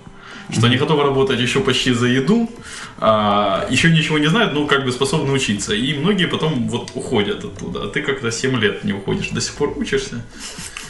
что 0.50 0.66
они 0.66 0.76
готовы 0.76 1.02
работать 1.02 1.40
еще 1.40 1.60
почти 1.60 1.92
за 1.92 2.06
еду, 2.06 2.50
а, 2.98 3.66
еще 3.70 3.90
ничего 3.90 4.18
не 4.18 4.26
знают, 4.26 4.54
но 4.54 4.66
как 4.66 4.84
бы 4.84 4.92
способны 4.92 5.32
учиться. 5.32 5.74
И 5.74 5.98
многие 5.98 6.26
потом 6.26 6.68
вот 6.68 6.90
уходят 6.94 7.44
оттуда. 7.44 7.84
А 7.84 7.88
ты 7.88 8.02
как-то 8.02 8.30
7 8.30 8.56
лет 8.58 8.84
не 8.84 8.92
уходишь, 8.92 9.28
до 9.30 9.40
сих 9.40 9.54
пор 9.54 9.74
учишься. 9.76 10.24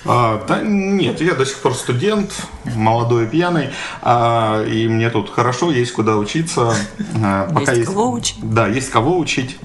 А, 0.05 0.45
да 0.47 0.61
нет, 0.63 1.21
я 1.21 1.35
до 1.35 1.45
сих 1.45 1.59
пор 1.59 1.75
студент, 1.75 2.33
молодой 2.77 3.25
и 3.25 3.29
пьяный, 3.29 3.71
а, 4.01 4.65
и 4.65 4.87
мне 4.89 5.11
тут 5.11 5.31
хорошо, 5.31 5.73
есть 5.73 5.93
куда 5.93 6.17
учиться. 6.17 6.75
а, 7.23 7.49
Есть 7.75 7.85
кого 7.87 8.13
учить. 8.13 8.37
Да, 8.43 8.69
есть 8.69 8.91
кого 8.91 9.19
учить. 9.19 9.59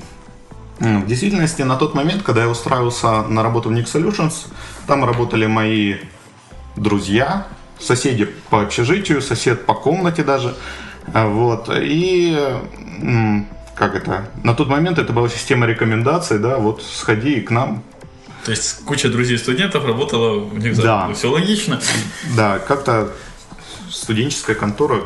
В 0.79 1.05
действительности, 1.05 1.61
на 1.61 1.75
тот 1.77 1.93
момент, 1.93 2.23
когда 2.23 2.41
я 2.41 2.49
устраивался 2.49 3.21
на 3.23 3.43
работу 3.43 3.69
в 3.69 3.71
Nix 3.71 3.85
Solutions, 3.85 4.47
там 4.87 5.05
работали 5.05 5.45
мои 5.45 5.95
друзья, 6.75 7.47
соседи 7.85 8.25
по 8.49 8.61
общежитию, 8.61 9.21
сосед 9.21 9.65
по 9.65 9.73
комнате 9.73 10.23
даже. 10.23 10.55
А, 11.13 11.27
Вот. 11.27 11.69
И 11.73 12.37
как 13.75 13.95
это? 13.95 14.27
На 14.43 14.53
тот 14.53 14.67
момент 14.67 14.99
это 14.99 15.13
была 15.13 15.29
система 15.29 15.65
рекомендаций, 15.65 16.39
да, 16.39 16.57
вот 16.57 16.83
сходи 16.83 17.41
к 17.41 17.49
нам, 17.49 17.83
То 18.45 18.51
есть 18.51 18.85
куча 18.85 19.09
друзей 19.09 19.37
студентов 19.37 19.85
работала 19.85 20.39
в 20.39 20.57
Никсах. 20.59 20.83
Да. 20.83 21.13
Все 21.13 21.29
логично. 21.29 21.79
Да, 22.35 22.59
как-то 22.59 23.11
студенческая 23.89 24.55
контора, 24.55 25.01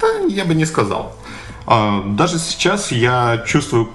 да, 0.00 0.06
я 0.28 0.44
бы 0.44 0.54
не 0.54 0.66
сказал. 0.66 1.16
А, 1.66 2.02
Даже 2.06 2.38
сейчас 2.38 2.92
я 2.92 3.42
чувствую, 3.46 3.90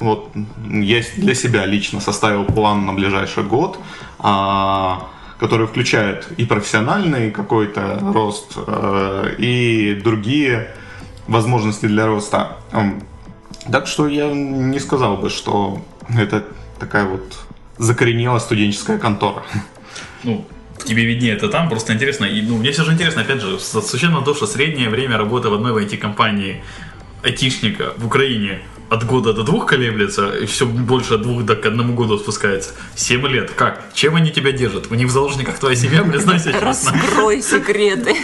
вот, 0.00 0.30
я 0.70 1.02
для 1.16 1.34
себя 1.34 1.66
лично 1.66 2.00
составил 2.00 2.44
план 2.44 2.84
на 2.86 2.92
ближайший 2.92 3.44
год, 3.44 3.78
а, 4.18 5.08
который 5.42 5.66
включает 5.66 6.28
и 6.36 6.44
профессиональный 6.44 7.32
какой-то 7.32 7.98
рост, 8.14 8.52
э, 8.64 9.34
и 9.38 10.00
другие 10.04 10.68
возможности 11.26 11.86
для 11.86 12.06
роста. 12.06 12.58
М, 12.72 13.02
Так 13.72 13.86
что 13.86 14.08
я 14.08 14.26
не 14.32 14.80
сказал 14.80 15.16
бы, 15.16 15.30
что 15.30 15.78
это 16.18 16.44
такая 16.78 17.04
вот 17.06 17.22
закоренелая 17.78 18.40
студенческая 18.40 18.98
контора. 18.98 19.42
Ну, 20.24 20.44
тебе 20.84 21.04
виднее 21.04 21.34
это 21.36 21.48
там, 21.48 21.68
просто 21.68 21.92
интересно. 21.92 22.24
И, 22.26 22.42
ну, 22.42 22.56
мне 22.58 22.70
все 22.70 22.84
же 22.84 22.92
интересно, 22.92 23.22
опять 23.22 23.40
же, 23.40 23.58
с 23.58 23.80
с 23.80 23.94
учетом 23.94 24.24
того, 24.24 24.34
что 24.36 24.46
среднее 24.46 24.88
время 24.90 25.16
работы 25.18 25.48
в 25.48 25.54
одной 25.54 25.84
IT-компании 25.84 26.62
айтишника 27.24 27.92
в 27.98 28.06
Украине 28.06 28.58
от 28.92 29.04
года 29.06 29.32
до 29.32 29.42
двух 29.42 29.64
колеблется, 29.66 30.28
и 30.36 30.44
все 30.44 30.66
больше 30.66 31.14
от 31.14 31.22
двух 31.22 31.46
до 31.46 31.56
к 31.56 31.64
одному 31.64 31.94
году 31.94 32.18
спускается. 32.18 32.72
Семь 32.94 33.26
лет. 33.26 33.50
Как? 33.50 33.80
Чем 33.94 34.16
они 34.16 34.30
тебя 34.30 34.52
держат? 34.52 34.90
У 34.90 34.94
них 34.94 35.06
в 35.06 35.10
заложниках 35.10 35.58
твоя 35.58 35.74
семья, 35.74 36.02
признайся 36.02 36.52
честно. 36.52 36.66
Раскрой 36.66 37.42
секреты. 37.42 38.14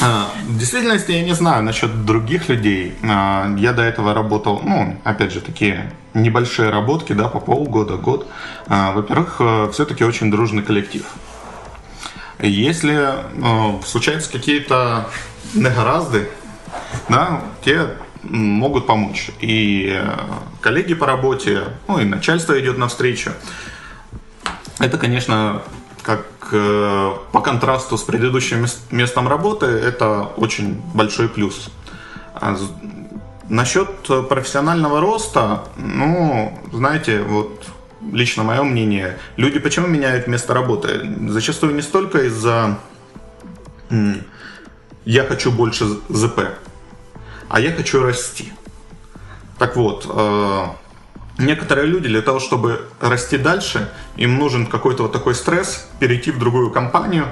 А, 0.00 0.30
В 0.46 0.56
действительности 0.56 1.10
я 1.10 1.22
не 1.22 1.34
знаю 1.34 1.64
насчет 1.64 2.04
других 2.06 2.48
людей. 2.48 2.94
А, 3.02 3.52
Я 3.58 3.72
до 3.72 3.82
этого 3.82 4.14
работал, 4.14 4.62
ну, 4.64 4.96
опять 5.02 5.32
же, 5.32 5.40
такие 5.40 5.92
небольшие 6.14 6.70
работки, 6.70 7.12
да, 7.12 7.26
по 7.28 7.40
полгода, 7.40 7.96
год. 7.96 8.28
А, 8.68 8.92
Во-первых, 8.92 9.40
все-таки 9.72 10.04
очень 10.04 10.30
дружный 10.30 10.62
коллектив. 10.62 11.02
Если 12.38 12.94
э, 12.94 13.82
случаются 13.84 14.30
какие-то 14.32 15.08
негоразды, 15.54 16.28
да, 17.08 17.42
те 17.64 17.88
могут 18.22 18.86
помочь. 18.86 19.30
И 19.40 19.92
э, 19.92 20.18
коллеги 20.60 20.94
по 20.94 21.06
работе, 21.06 21.64
ну 21.88 21.98
и 21.98 22.04
начальство 22.04 22.58
идет 22.58 22.78
навстречу. 22.78 23.32
Это, 24.78 24.98
конечно, 24.98 25.62
как 26.02 26.26
э, 26.52 27.12
по 27.32 27.40
контрасту 27.40 27.96
с 27.96 28.02
предыдущим 28.02 28.62
мес- 28.62 28.82
местом 28.90 29.28
работы, 29.28 29.66
это 29.66 30.22
очень 30.36 30.80
большой 30.94 31.28
плюс. 31.28 31.70
А 32.34 32.56
насчет 33.48 33.88
профессионального 34.28 35.00
роста, 35.00 35.64
ну, 35.76 36.58
знаете, 36.72 37.22
вот 37.22 37.66
лично 38.12 38.42
мое 38.42 38.62
мнение, 38.62 39.18
люди 39.36 39.58
почему 39.58 39.86
меняют 39.86 40.26
место 40.26 40.54
работы? 40.54 41.00
Зачастую 41.28 41.74
не 41.74 41.82
столько 41.82 42.22
из-за 42.26 42.78
я 45.04 45.24
хочу 45.24 45.50
больше 45.50 45.86
ЗП, 46.08 46.40
а 47.50 47.60
я 47.60 47.72
хочу 47.72 48.02
расти. 48.02 48.52
Так 49.58 49.76
вот, 49.76 50.06
э, 50.08 50.64
некоторые 51.38 51.88
люди 51.88 52.08
для 52.08 52.22
того, 52.22 52.38
чтобы 52.38 52.86
расти 53.00 53.38
дальше, 53.38 53.92
им 54.16 54.38
нужен 54.38 54.66
какой-то 54.66 55.02
вот 55.02 55.12
такой 55.12 55.34
стресс, 55.34 55.88
перейти 55.98 56.30
в 56.30 56.38
другую 56.38 56.70
компанию, 56.70 57.26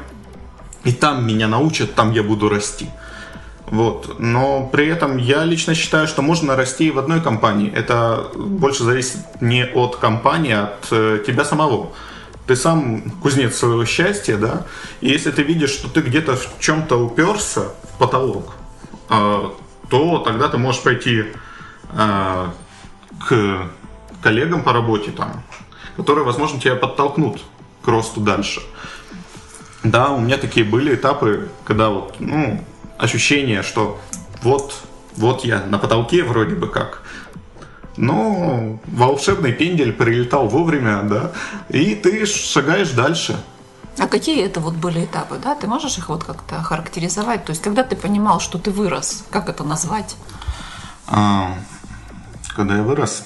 и 0.83 0.93
там 0.93 1.25
меня 1.25 1.47
научат, 1.47 1.95
там 1.95 2.13
я 2.13 2.25
буду 2.25 2.49
расти. 2.49 2.91
Вот. 3.67 4.19
Но 4.19 4.69
при 4.73 4.89
этом 4.89 5.19
я 5.19 5.45
лично 5.45 5.75
считаю, 5.75 6.09
что 6.09 6.21
можно 6.23 6.57
расти 6.57 6.89
и 6.89 6.91
в 6.91 6.99
одной 6.99 7.21
компании. 7.21 7.73
Это 7.73 8.27
больше 8.35 8.83
зависит 8.83 9.21
не 9.41 9.67
от 9.67 9.97
компании, 9.97 10.55
а 10.55 10.65
от 10.65 10.89
э, 10.91 11.23
тебя 11.25 11.45
самого. 11.45 11.93
Ты 12.47 12.57
сам 12.57 13.03
кузнец 13.23 13.57
своего 13.57 13.85
счастья, 13.85 14.37
да? 14.37 14.67
И 15.01 15.11
если 15.11 15.31
ты 15.31 15.43
видишь, 15.43 15.71
что 15.71 15.89
ты 15.89 16.01
где-то 16.01 16.35
в 16.35 16.59
чем-то 16.59 16.97
уперся 16.97 17.69
в 17.93 17.99
потолок, 17.99 18.55
э, 19.11 19.51
то 19.91 20.19
тогда 20.19 20.49
ты 20.49 20.59
можешь 20.59 20.83
пойти 20.83 21.25
э, 21.93 22.47
к 23.29 23.71
коллегам 24.23 24.63
по 24.63 24.73
работе 24.73 25.11
там, 25.11 25.43
которые, 25.97 26.25
возможно, 26.25 26.61
тебя 26.61 26.77
подтолкнут 26.77 27.41
к 27.83 27.89
росту 27.89 28.21
дальше. 28.21 28.61
Да, 29.85 30.11
у 30.11 30.21
меня 30.21 30.39
такие 30.39 30.67
были 30.67 30.95
этапы, 30.95 31.49
когда 31.65 31.89
вот, 31.89 32.17
ну, 32.19 32.65
ощущение, 32.99 33.63
что 33.63 34.01
вот, 34.43 34.75
вот 35.17 35.45
я 35.45 35.65
на 35.65 35.79
потолке 35.79 36.25
вроде 36.25 36.55
бы 36.55 36.69
как. 36.69 37.03
Но 37.97 38.79
волшебный 38.87 39.53
пендель 39.53 39.93
прилетал 39.93 40.49
вовремя, 40.49 41.03
да, 41.03 41.33
и 41.69 41.95
ты 41.95 42.27
шагаешь 42.27 42.91
дальше. 42.91 43.41
А 43.99 44.07
какие 44.07 44.45
это 44.45 44.61
вот 44.61 44.75
были 44.75 45.05
этапы, 45.05 45.37
да? 45.43 45.55
Ты 45.55 45.67
можешь 45.67 45.99
их 45.99 46.09
вот 46.09 46.25
как-то 46.25 46.57
охарактеризовать? 46.57 47.45
То 47.45 47.51
есть, 47.51 47.63
когда 47.63 47.83
ты 47.83 47.97
понимал, 47.97 48.41
что 48.41 48.59
ты 48.59 48.71
вырос, 48.71 49.25
как 49.31 49.49
это 49.49 49.65
назвать? 49.65 50.17
А, 51.07 51.55
когда 52.55 52.77
я 52.77 52.83
вырос, 52.83 53.25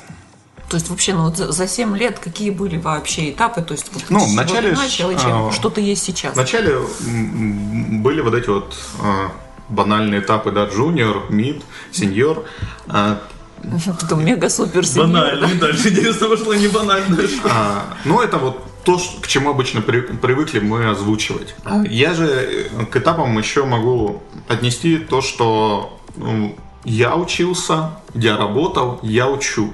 То 0.69 0.77
есть, 0.77 0.89
вообще, 0.89 1.13
ну 1.13 1.25
вот 1.25 1.37
за, 1.37 1.53
за 1.53 1.69
7 1.69 1.97
лет 1.97 2.19
какие 2.19 2.51
были 2.51 2.79
вообще 2.79 3.31
этапы? 3.31 3.61
То 3.63 3.73
есть, 3.73 3.91
вот 3.93 4.05
Ну, 4.09 4.21
с 4.21 4.25
чего 4.25 4.33
вначале 4.33 4.73
начал 4.73 5.11
и 5.11 5.19
чем- 5.19 5.49
а, 5.49 5.53
что 5.53 5.69
ты 5.69 5.83
есть 5.83 6.03
сейчас? 6.03 6.35
Вначале 6.35 6.79
были 7.01 8.21
вот 8.23 8.35
эти 8.35 8.49
вот 8.49 8.75
а, 9.01 9.33
банальные 9.69 10.21
этапы, 10.21 10.51
да, 10.53 10.65
джуниор, 10.67 11.31
мид, 11.31 11.63
сеньор. 11.91 12.45
А, 12.89 13.21
Потом 14.01 14.25
мега-супер 14.25 14.87
сеньор, 14.87 15.09
Банально. 15.09 15.47
И 15.47 15.55
дальше 15.59 15.91
интересно 15.91 16.29
пошло 16.29 16.55
не 16.55 16.69
банально. 16.69 17.19
А, 17.45 17.85
ну, 18.05 18.21
это 18.21 18.39
вот 18.39 18.72
то, 18.85 18.99
к 19.21 19.27
чему 19.29 19.51
обычно 19.51 19.81
при- 19.81 20.01
привыкли 20.01 20.61
мы 20.61 20.89
озвучивать. 20.91 21.55
Я 21.89 22.15
же 22.15 22.27
э, 22.27 22.85
к 22.87 22.97
этапам 22.97 23.39
еще 23.39 23.65
могу 23.65 24.23
отнести 24.49 24.99
то, 24.99 25.21
что 25.21 26.01
ну, 26.17 26.57
я 26.85 27.17
учился, 27.17 27.91
я 28.15 28.37
работал, 28.37 28.99
я 29.03 29.29
учу. 29.29 29.73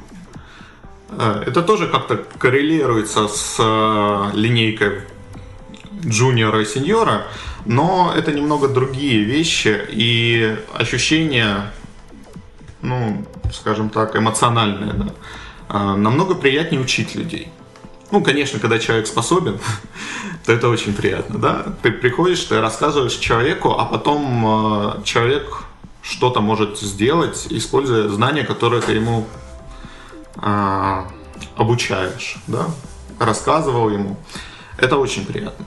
Э, 1.10 1.42
Это 1.46 1.62
тоже 1.62 1.86
как-то 1.88 2.16
коррелируется 2.16 3.28
с 3.28 3.56
э, 3.58 4.30
линейкой 4.34 5.02
джуниора 6.04 6.62
и 6.62 6.64
сеньора, 6.66 7.26
но 7.66 8.12
это 8.16 8.32
немного 8.32 8.68
другие 8.68 9.24
вещи 9.24 9.80
и 9.88 10.56
ощущения, 10.74 11.72
ну, 12.82 13.24
скажем 13.52 13.88
так, 13.90 14.14
эмоциональные, 14.16 14.92
да. 14.92 15.06
А, 15.68 15.96
Намного 15.96 16.34
приятнее 16.34 16.80
учить 16.80 17.14
людей. 17.14 17.48
Ну, 18.10 18.22
конечно, 18.22 18.58
когда 18.58 18.78
человек 18.78 19.06
способен, 19.06 19.58
то 20.46 20.52
это 20.52 20.68
очень 20.68 20.94
приятно, 20.94 21.38
да. 21.38 21.66
Ты 21.82 21.90
приходишь, 21.90 22.42
ты 22.44 22.60
рассказываешь 22.60 23.14
человеку, 23.14 23.74
а 23.78 23.84
потом 23.84 24.98
э, 24.98 25.02
человек 25.04 25.64
что-то 26.02 26.40
может 26.40 26.78
сделать, 26.78 27.46
используя 27.50 28.08
знания, 28.08 28.44
которые 28.44 28.80
ты 28.80 28.92
ему 28.92 29.26
а, 30.36 31.08
обучаешь, 31.56 32.36
да, 32.46 32.66
рассказывал 33.18 33.90
ему. 33.90 34.16
Это 34.78 34.96
очень 34.96 35.26
приятно. 35.26 35.66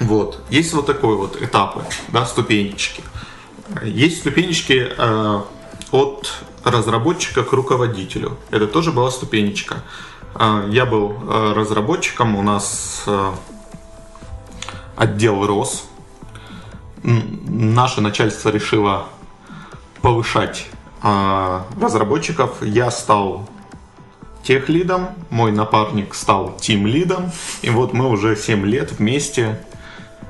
Вот. 0.00 0.42
Есть 0.50 0.72
вот 0.72 0.86
такой 0.86 1.16
вот 1.16 1.40
этапы, 1.40 1.84
да, 2.08 2.26
ступенечки. 2.26 3.02
Есть 3.82 4.18
ступенечки 4.18 4.88
э, 4.96 5.40
от 5.90 6.32
разработчика 6.64 7.42
к 7.42 7.52
руководителю. 7.52 8.38
Это 8.50 8.66
тоже 8.66 8.92
была 8.92 9.10
ступенечка. 9.10 9.82
Э, 10.38 10.66
я 10.68 10.86
был 10.86 11.12
э, 11.12 11.52
разработчиком, 11.54 12.36
у 12.36 12.42
нас 12.42 13.02
э, 13.06 13.32
отдел 14.96 15.46
рос. 15.46 15.88
Наше 17.02 18.00
начальство 18.00 18.50
решило 18.50 19.06
повышать 20.02 20.68
э, 21.02 21.60
разработчиков. 21.80 22.62
Я 22.62 22.90
стал 22.90 23.48
тех 24.46 24.68
лидом, 24.68 25.08
мой 25.30 25.50
напарник 25.50 26.14
стал 26.14 26.56
тим 26.60 26.86
лидом, 26.86 27.32
и 27.62 27.70
вот 27.70 27.92
мы 27.92 28.08
уже 28.08 28.36
7 28.36 28.64
лет 28.64 28.92
вместе. 28.92 29.60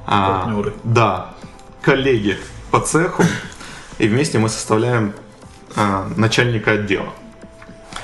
а, 0.06 0.44
Партнеры. 0.44 0.72
да, 0.84 1.34
коллеги 1.82 2.38
по 2.70 2.80
цеху, 2.80 3.24
и 3.98 4.08
вместе 4.08 4.38
мы 4.38 4.48
составляем 4.48 5.12
а, 5.74 6.08
начальника 6.16 6.72
отдела. 6.72 7.10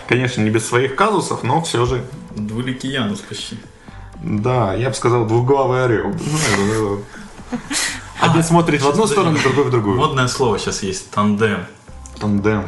Конечно, 0.09 0.43
не 0.43 0.51
без 0.51 0.67
своих 0.67 0.95
казусов, 0.95 1.43
но 1.43 1.63
все 1.63 1.85
же, 1.87 2.05
Двуликий 2.31 2.91
Янус 2.91 3.21
почти. 3.21 3.57
да, 4.23 4.75
я 4.75 4.89
бы 4.89 4.95
сказал, 4.95 5.27
двуглавый 5.27 5.85
орел. 5.85 6.13
Ну, 6.15 7.03
Один 8.21 8.43
смотрит 8.43 8.83
в 8.83 8.89
одну 8.89 9.07
сторону, 9.07 9.39
другой 9.39 9.65
в 9.65 9.71
другую. 9.71 9.97
Модное 9.97 10.29
слово 10.29 10.59
сейчас 10.59 10.83
есть, 10.83 11.11
тандем. 11.11 11.67
Тандем. 12.19 12.65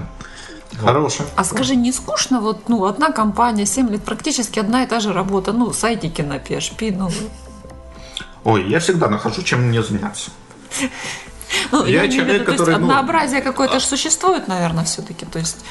Хороший. 0.79 1.25
А 1.37 1.45
скажи, 1.45 1.77
не 1.77 1.93
скучно, 1.93 2.41
вот, 2.41 2.69
ну, 2.69 2.85
одна 2.85 3.13
компания, 3.13 3.65
7 3.65 3.91
лет, 3.91 4.03
практически 4.03 4.59
одна 4.59 4.83
и 4.83 4.87
та 4.87 4.99
же 5.01 5.13
работа, 5.13 5.53
ну, 5.53 5.73
сайтики 5.73 6.23
на 6.23 6.39
PHP, 6.39 6.95
ну, 6.97 7.11
Ой, 8.45 8.69
я 8.69 8.79
всегда 8.81 9.09
нахожу, 9.09 9.43
чем 9.43 9.63
мне 9.69 9.83
заняться. 9.83 10.31
ну, 11.73 11.85
Я 11.87 12.05
в 12.05 12.11
человек, 12.11 12.35
виду, 12.35 12.45
то 12.45 12.51
есть 12.53 12.59
который, 12.59 12.77
ну, 12.77 12.87
однообразие 12.87 13.41
какое-то 13.41 13.79
же 13.81 13.87
существует, 13.87 14.49
наверное, 14.49 14.85
все-таки, 14.85 15.25
то 15.25 15.39
есть, 15.39 15.65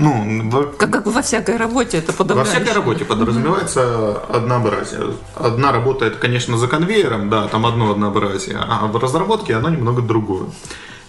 Ну, 0.00 0.48
во- 0.50 0.64
как, 0.64 0.90
как 0.90 1.06
во 1.06 1.20
всякой 1.20 1.56
работе 1.58 1.98
это 1.98 2.12
Во 2.12 2.18
подавляющее. 2.18 2.54
всякой 2.64 2.74
работе 2.74 3.04
подразумевается 3.04 4.16
однообразие. 4.28 5.12
Одна 5.36 5.72
работа 5.72 6.06
это, 6.06 6.16
конечно, 6.18 6.56
за 6.56 6.68
конвейером, 6.68 7.28
да, 7.28 7.46
там 7.48 7.66
одно 7.66 7.90
однообразие, 7.90 8.58
а 8.58 8.86
в 8.86 8.96
разработке 8.96 9.54
оно 9.56 9.68
немного 9.68 10.00
другое. 10.00 10.44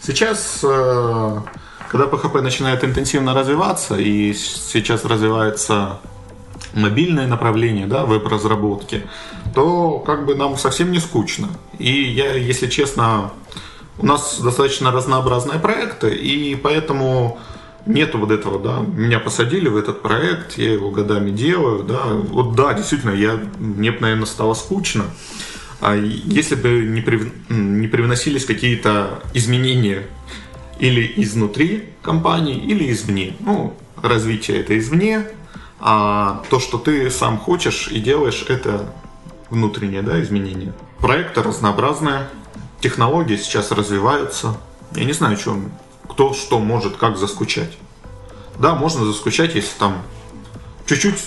Сейчас, 0.02 0.60
э, 0.64 1.38
когда 1.90 2.06
PHP 2.08 2.42
начинает 2.42 2.84
интенсивно 2.84 3.34
развиваться, 3.34 3.96
и 3.96 4.34
сейчас 4.34 5.06
развивается 5.06 6.00
мобильное 6.74 7.28
направление, 7.28 7.88
да, 7.88 8.04
веб-разработки, 8.06 9.04
то 9.56 10.00
как 10.00 10.26
бы 10.26 10.36
нам 10.36 10.58
совсем 10.58 10.92
не 10.92 11.00
скучно. 11.00 11.48
И 11.80 11.92
я, 12.04 12.34
если 12.36 12.68
честно, 12.68 13.32
у 14.00 14.06
нас 14.06 14.40
достаточно 14.42 14.92
разнообразные 14.92 15.60
проекты, 15.60 16.10
и 16.14 16.56
поэтому 16.56 17.38
нету 17.86 18.18
вот 18.18 18.32
этого, 18.32 18.60
да, 18.60 18.80
меня 18.80 19.20
посадили 19.20 19.68
в 19.68 19.78
этот 19.78 20.02
проект, 20.02 20.58
я 20.58 20.74
его 20.74 20.92
годами 20.92 21.32
делаю, 21.32 21.84
да, 21.84 22.04
вот 22.06 22.56
да, 22.56 22.74
действительно, 22.74 23.12
я, 23.12 23.40
мне 23.60 23.92
наверное, 23.92 24.26
стало 24.26 24.54
скучно, 24.54 25.06
а 25.80 25.96
если 25.96 26.56
бы 26.56 26.70
не, 26.70 27.02
м, 27.50 27.82
не 27.82 27.88
привносились 27.88 28.46
какие-то 28.46 29.22
изменения 29.34 30.08
или 30.80 31.14
изнутри 31.18 31.90
компании, 32.02 32.58
или 32.58 32.92
извне. 32.92 33.36
Ну, 33.40 33.76
развитие 34.02 34.60
это 34.60 34.78
извне, 34.78 35.28
а 35.80 36.44
то, 36.50 36.60
что 36.60 36.78
ты 36.78 37.10
сам 37.10 37.38
хочешь 37.38 37.90
и 37.92 38.00
делаешь, 38.00 38.46
это 38.48 38.94
внутреннее 39.50 40.02
да, 40.02 40.22
изменение. 40.22 40.74
Проекты 41.00 41.42
разнообразные, 41.44 42.28
технологии 42.80 43.38
сейчас 43.38 43.72
развиваются. 43.72 44.58
Я 44.96 45.06
не 45.06 45.14
знаю, 45.14 45.38
чем, 45.38 45.72
кто 46.12 46.34
что 46.34 46.60
может, 46.60 46.98
как 46.98 47.18
заскучать. 47.18 47.78
Да, 48.60 48.76
можно 48.76 49.06
заскучать, 49.06 49.56
если 49.56 49.78
там 49.80 50.02
чуть-чуть 50.86 51.18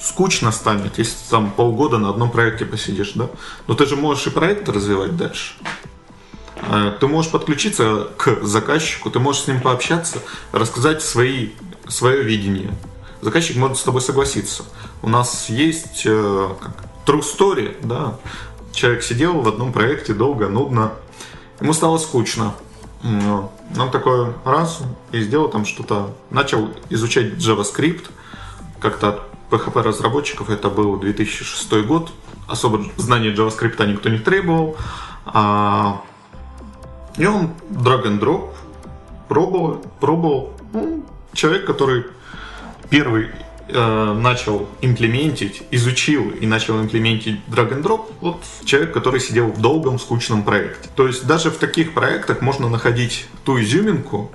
скучно 0.00 0.50
станет, 0.50 0.98
если 0.98 1.16
там 1.28 1.50
полгода 1.50 1.98
на 1.98 2.08
одном 2.08 2.30
проекте 2.30 2.64
посидишь, 2.64 3.12
да. 3.14 3.28
Но 3.66 3.74
ты 3.74 3.84
же 3.84 3.96
можешь 3.96 4.26
и 4.26 4.30
проект 4.30 4.68
развивать 4.68 5.16
дальше. 5.16 5.54
А, 6.62 6.96
Ты 6.98 7.06
можешь 7.06 7.30
подключиться 7.30 8.08
к 8.16 8.42
заказчику, 8.42 9.10
ты 9.10 9.18
можешь 9.18 9.42
с 9.42 9.46
ним 9.46 9.60
пообщаться, 9.60 10.18
рассказать 10.52 11.02
свои, 11.02 11.50
свое 11.86 12.22
видение. 12.22 12.72
Заказчик 13.20 13.56
может 13.56 13.76
с 13.76 13.82
тобой 13.82 14.00
согласиться. 14.00 14.64
У 15.02 15.08
нас 15.08 15.50
есть 15.50 16.02
э, 16.06 16.48
как, 16.60 16.72
true 17.06 17.22
story, 17.22 17.76
да. 17.86 18.16
Человек 18.72 19.02
сидел 19.02 19.42
в 19.42 19.48
одном 19.48 19.72
проекте 19.72 20.14
долго, 20.14 20.48
нудно, 20.48 20.92
ему 21.60 21.74
стало 21.74 21.98
скучно. 21.98 22.54
М, 23.02 23.50
Он 23.78 23.90
такой 23.90 24.32
раз 24.44 24.82
и 25.12 25.20
сделал 25.20 25.48
там 25.48 25.64
что-то, 25.64 26.14
начал 26.30 26.70
изучать 26.90 27.34
JavaScript, 27.34 28.10
как-то 28.80 29.08
от 29.08 29.20
PHP 29.50 29.82
разработчиков, 29.82 30.50
это 30.50 30.70
был 30.70 30.96
2006 30.96 31.86
год, 31.86 32.10
особо 32.48 32.84
знаний 32.96 33.30
JavaScript 33.30 33.84
никто 33.86 34.08
не 34.08 34.18
требовал, 34.18 34.76
А, 35.26 36.02
и 37.16 37.26
он 37.26 37.50
drag 37.70 38.04
and 38.04 38.20
drop 38.20 38.50
пробовал, 39.28 39.82
пробовал. 40.00 40.52
Ну, 40.72 41.04
человек, 41.32 41.64
который 41.64 42.06
первый 42.88 43.28
э, 43.72 44.12
начал 44.14 44.68
имплементить, 44.82 45.62
изучил 45.70 46.30
и 46.30 46.46
начал 46.46 46.80
имплементить 46.80 47.40
drag 47.48 47.72
and 47.72 47.82
drop, 47.82 48.12
вот 48.20 48.42
человек, 48.64 48.92
который 48.92 49.20
сидел 49.20 49.48
в 49.48 49.60
долгом, 49.60 49.98
скучном 49.98 50.42
проекте. 50.42 50.88
То 50.96 51.06
есть 51.06 51.26
даже 51.26 51.50
в 51.50 51.56
таких 51.58 51.94
проектах 51.94 52.40
можно 52.42 52.68
находить 52.68 53.26
ту 53.44 53.60
изюминку, 53.60 54.30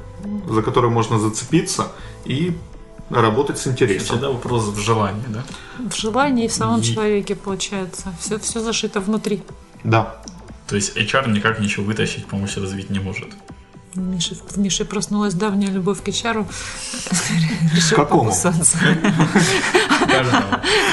за 0.50 0.62
которую 0.62 0.92
можно 0.92 1.20
зацепиться 1.20 1.92
и 2.26 2.52
работать 3.10 3.58
с 3.60 3.68
интересом. 3.68 4.18
Всегда 4.18 4.30
вопрос 4.32 4.64
в 4.66 4.80
желании, 4.80 5.26
да? 5.30 5.44
В 5.90 5.96
желании 5.96 6.46
и 6.46 6.48
в 6.48 6.54
самом 6.54 6.82
И- 6.82 6.84
человеке, 6.84 7.36
получается. 7.36 8.14
Все, 8.20 8.40
все 8.40 8.60
зашито 8.60 9.00
внутри. 9.00 9.44
Да. 9.84 10.16
То 10.68 10.76
есть 10.76 10.98
HR 10.98 11.30
никак 11.30 11.60
ничего 11.60 11.86
вытащить, 11.86 12.26
помочь 12.26 12.58
развить 12.58 12.90
не 12.90 13.00
может. 13.00 13.30
В 13.96 14.00
Мише, 14.00 14.36
в 14.36 14.58
Мише 14.58 14.84
проснулась 14.84 15.34
давняя 15.34 15.72
любовь 15.72 16.04
к 16.04 16.08
HR. 16.10 16.46
Решил 17.74 17.96
Какому? 17.96 18.30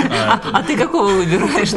А, 0.09 0.41
А 0.53 0.63
ты 0.63 0.77
какого 0.77 1.09
выбираешь? 1.13 1.73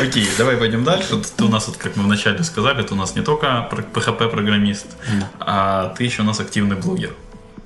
Окей, 0.00 0.28
давай 0.38 0.56
пойдем 0.56 0.84
дальше. 0.84 1.20
Ты 1.36 1.44
у 1.44 1.48
нас, 1.48 1.66
вот, 1.66 1.76
как 1.76 1.96
мы 1.96 2.04
вначале 2.04 2.44
сказали, 2.44 2.82
ты 2.84 2.94
у 2.94 2.96
нас 2.96 3.16
не 3.16 3.22
только 3.22 3.68
PHP-программист, 3.94 4.86
а 5.40 5.92
ты 5.98 6.04
еще 6.04 6.22
у 6.22 6.24
нас 6.24 6.38
активный 6.38 6.76
блогер. 6.76 7.14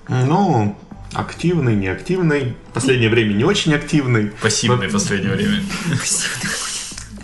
Ну, 0.09 0.75
активный, 1.13 1.75
неактивный. 1.77 2.57
В 2.71 2.73
последнее 2.73 3.11
время 3.11 3.35
не 3.35 3.45
очень 3.45 3.75
активный. 3.75 4.33
Пассивный 4.41 4.89
в 4.89 4.93
последнее 4.93 5.35
время. 5.35 5.63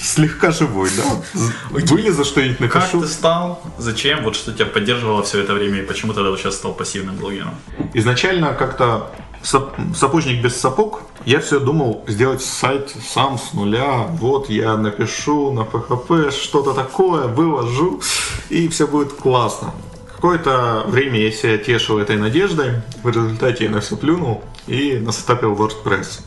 Слегка 0.14 0.50
живой, 0.50 0.90
да? 0.96 1.40
Вылезу 1.70 2.24
что-нибудь 2.24 2.58
Как 2.70 2.82
напишу. 2.82 3.00
ты 3.02 3.08
стал? 3.08 3.62
Зачем? 3.78 4.22
Вот 4.22 4.36
что 4.36 4.52
тебя 4.52 4.66
поддерживало 4.66 5.22
все 5.22 5.40
это 5.40 5.54
время 5.54 5.78
и 5.80 5.82
почему 5.86 6.12
тогда 6.12 6.30
вот 6.30 6.38
сейчас 6.38 6.56
стал 6.56 6.74
пассивным 6.74 7.16
блогером? 7.16 7.54
Изначально 7.94 8.52
как-то 8.52 9.10
сап- 9.42 9.74
сапожник 9.96 10.42
без 10.42 10.60
сапог. 10.60 11.02
Я 11.24 11.40
все 11.40 11.58
думал 11.58 12.04
сделать 12.06 12.42
сайт 12.42 12.94
сам 13.14 13.38
с 13.38 13.54
нуля. 13.54 14.06
Вот 14.20 14.50
я 14.50 14.76
напишу 14.76 15.52
на 15.52 15.60
PHP 15.60 16.30
что-то 16.32 16.74
такое, 16.74 17.26
выложу, 17.26 18.02
и 18.50 18.68
все 18.68 18.86
будет 18.86 19.14
классно. 19.14 19.72
Какое-то 20.16 20.84
время 20.86 21.18
я 21.18 21.32
себя 21.32 21.56
тешил 21.58 21.98
этой 21.98 22.16
надеждой. 22.18 22.82
В 23.02 23.08
результате 23.08 23.64
я 23.64 23.70
на 23.70 23.80
все 23.80 23.96
плюнул 23.96 24.44
и 24.66 24.98
насетапил 24.98 25.54
WordPress. 25.54 26.20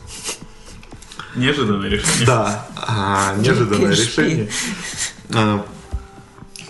Неожиданное 1.36 1.88
решение. 1.88 2.26
Да, 2.26 2.66
а, 2.88 3.34
неожиданное 3.36 3.90
решение. 3.90 4.48
А, 5.34 5.64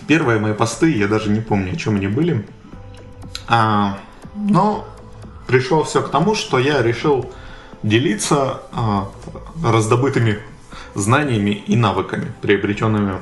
Первые 0.05 0.39
мои 0.39 0.53
посты, 0.53 0.91
я 0.91 1.07
даже 1.07 1.29
не 1.29 1.39
помню, 1.39 1.73
о 1.73 1.75
чем 1.75 1.95
они 1.95 2.07
были. 2.07 2.45
А, 3.47 3.99
Но 4.35 4.85
пришло 5.47 5.83
все 5.83 6.01
к 6.01 6.09
тому, 6.09 6.35
что 6.35 6.59
я 6.59 6.81
решил 6.81 7.31
делиться 7.83 8.61
а, 8.73 9.07
раздобытыми 9.63 10.39
знаниями 10.93 11.51
и 11.51 11.75
навыками, 11.75 12.31
приобретенными 12.41 13.13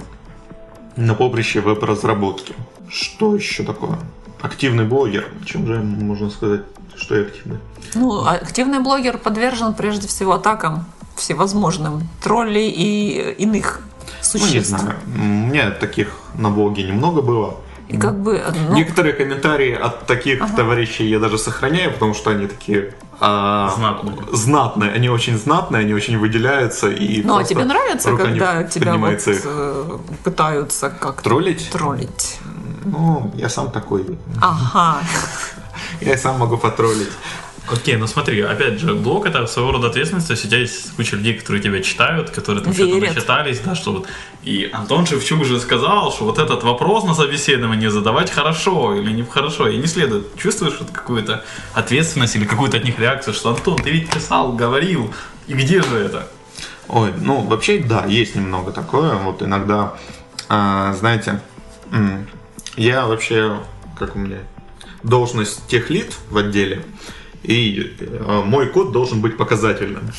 на 0.95 1.13
поприще 1.13 1.61
веб-разработки. 1.61 2.55
Что 2.89 3.35
еще 3.35 3.63
такое? 3.63 3.99
Активный 4.41 4.85
блогер. 4.85 5.27
Чем 5.45 5.67
же 5.67 5.79
можно 5.79 6.29
сказать, 6.29 6.61
что 6.95 7.15
я 7.15 7.21
активный? 7.21 7.59
Ну, 7.93 8.25
активный 8.25 8.79
блогер 8.79 9.17
подвержен 9.17 9.73
прежде 9.73 10.07
всего 10.07 10.33
атакам 10.33 10.85
всевозможным 11.17 12.07
троллей 12.23 12.69
и 12.69 13.35
иных 13.43 13.81
Ну, 14.33 14.39
не 14.39 14.45
существ. 14.45 14.69
знаю. 14.69 14.95
У 15.05 15.09
меня 15.19 15.71
таких 15.71 16.07
на 16.35 16.49
блоге 16.49 16.83
немного 16.83 17.21
было. 17.21 17.55
И 17.89 17.97
как 17.97 18.19
бы, 18.19 18.41
ну, 18.69 18.75
Некоторые 18.75 19.13
комментарии 19.13 19.73
от 19.73 20.05
таких 20.07 20.39
товарищей 20.55 21.07
я 21.07 21.19
даже 21.19 21.37
сохраняю, 21.37 21.93
потому 21.93 22.13
что 22.13 22.31
они 22.31 22.47
такие 22.47 22.93
а, 23.21 23.73
Знатные. 23.77 24.17
знатные, 24.33 24.91
они 24.91 25.09
очень 25.09 25.37
знатные, 25.37 25.81
они 25.81 25.93
очень 25.93 26.17
выделяются 26.19 26.89
и 26.89 27.23
ну 27.23 27.37
а 27.37 27.43
тебе 27.45 27.63
нравится, 27.63 28.15
когда 28.15 28.63
тебя 28.63 28.95
вот 28.97 29.27
их 29.27 29.41
э, 29.45 29.97
пытаются 30.23 30.89
как-то 30.89 31.23
троллить? 31.23 31.69
троллить? 31.71 32.39
Ну, 32.83 33.31
я 33.35 33.49
сам 33.49 33.71
такой. 33.71 34.05
Ага. 34.41 34.99
Я 36.01 36.13
и 36.13 36.17
сам 36.17 36.37
могу 36.39 36.57
потроллить. 36.57 37.09
Окей, 37.69 37.97
ну 37.97 38.07
смотри, 38.07 38.41
опять 38.41 38.79
же, 38.79 38.93
блог 38.93 39.25
это 39.25 39.45
своего 39.45 39.73
рода 39.73 39.87
ответственность, 39.87 40.27
то 40.27 40.33
есть 40.33 40.45
у 40.45 40.47
тебя 40.47 40.59
есть 40.59 40.95
куча 40.95 41.17
людей, 41.17 41.33
которые 41.33 41.61
тебя 41.61 41.81
читают, 41.81 42.29
которые 42.29 42.63
там 42.63 42.73
что-то 42.73 42.95
начитались, 42.97 43.59
да, 43.59 43.75
что 43.75 43.91
вот. 43.91 44.07
И 44.43 44.69
Антон 44.71 45.05
Шевчук 45.05 45.43
же 45.43 45.59
сказал, 45.59 46.11
что 46.11 46.23
вот 46.23 46.39
этот 46.39 46.63
вопрос 46.63 47.03
на 47.03 47.13
собеседовании 47.13 47.87
задавать 47.87 48.31
хорошо 48.31 48.95
или 48.95 49.11
не 49.11 49.23
хорошо, 49.23 49.67
и 49.67 49.77
не 49.77 49.87
следует. 49.87 50.37
Чувствуешь 50.37 50.75
вот 50.79 50.91
какую-то 50.91 51.43
ответственность 51.73 52.37
или 52.37 52.45
какую-то 52.45 52.77
от 52.77 52.85
них 52.85 52.99
реакцию, 52.99 53.33
что 53.33 53.49
Антон, 53.49 53.75
ты 53.75 53.91
ведь 53.91 54.09
писал, 54.09 54.53
говорил, 54.53 55.13
и 55.47 55.53
где 55.53 55.81
же 55.81 55.97
это? 55.97 56.27
Ой, 56.87 57.13
ну 57.17 57.41
вообще 57.41 57.79
да, 57.79 58.05
есть 58.05 58.35
немного 58.35 58.71
такое. 58.71 59.15
Вот 59.15 59.43
иногда, 59.43 59.95
а, 60.47 60.93
знаете, 60.93 61.41
я 62.77 63.05
вообще, 63.05 63.59
как 63.99 64.15
у 64.15 64.19
меня, 64.19 64.37
должность 65.03 65.67
техлит 65.67 66.15
в 66.29 66.37
отделе, 66.37 66.83
и 67.43 67.95
э, 67.99 68.41
мой 68.45 68.67
код 68.67 68.91
должен 68.91 69.21
быть 69.21 69.37
показательным. 69.37 70.11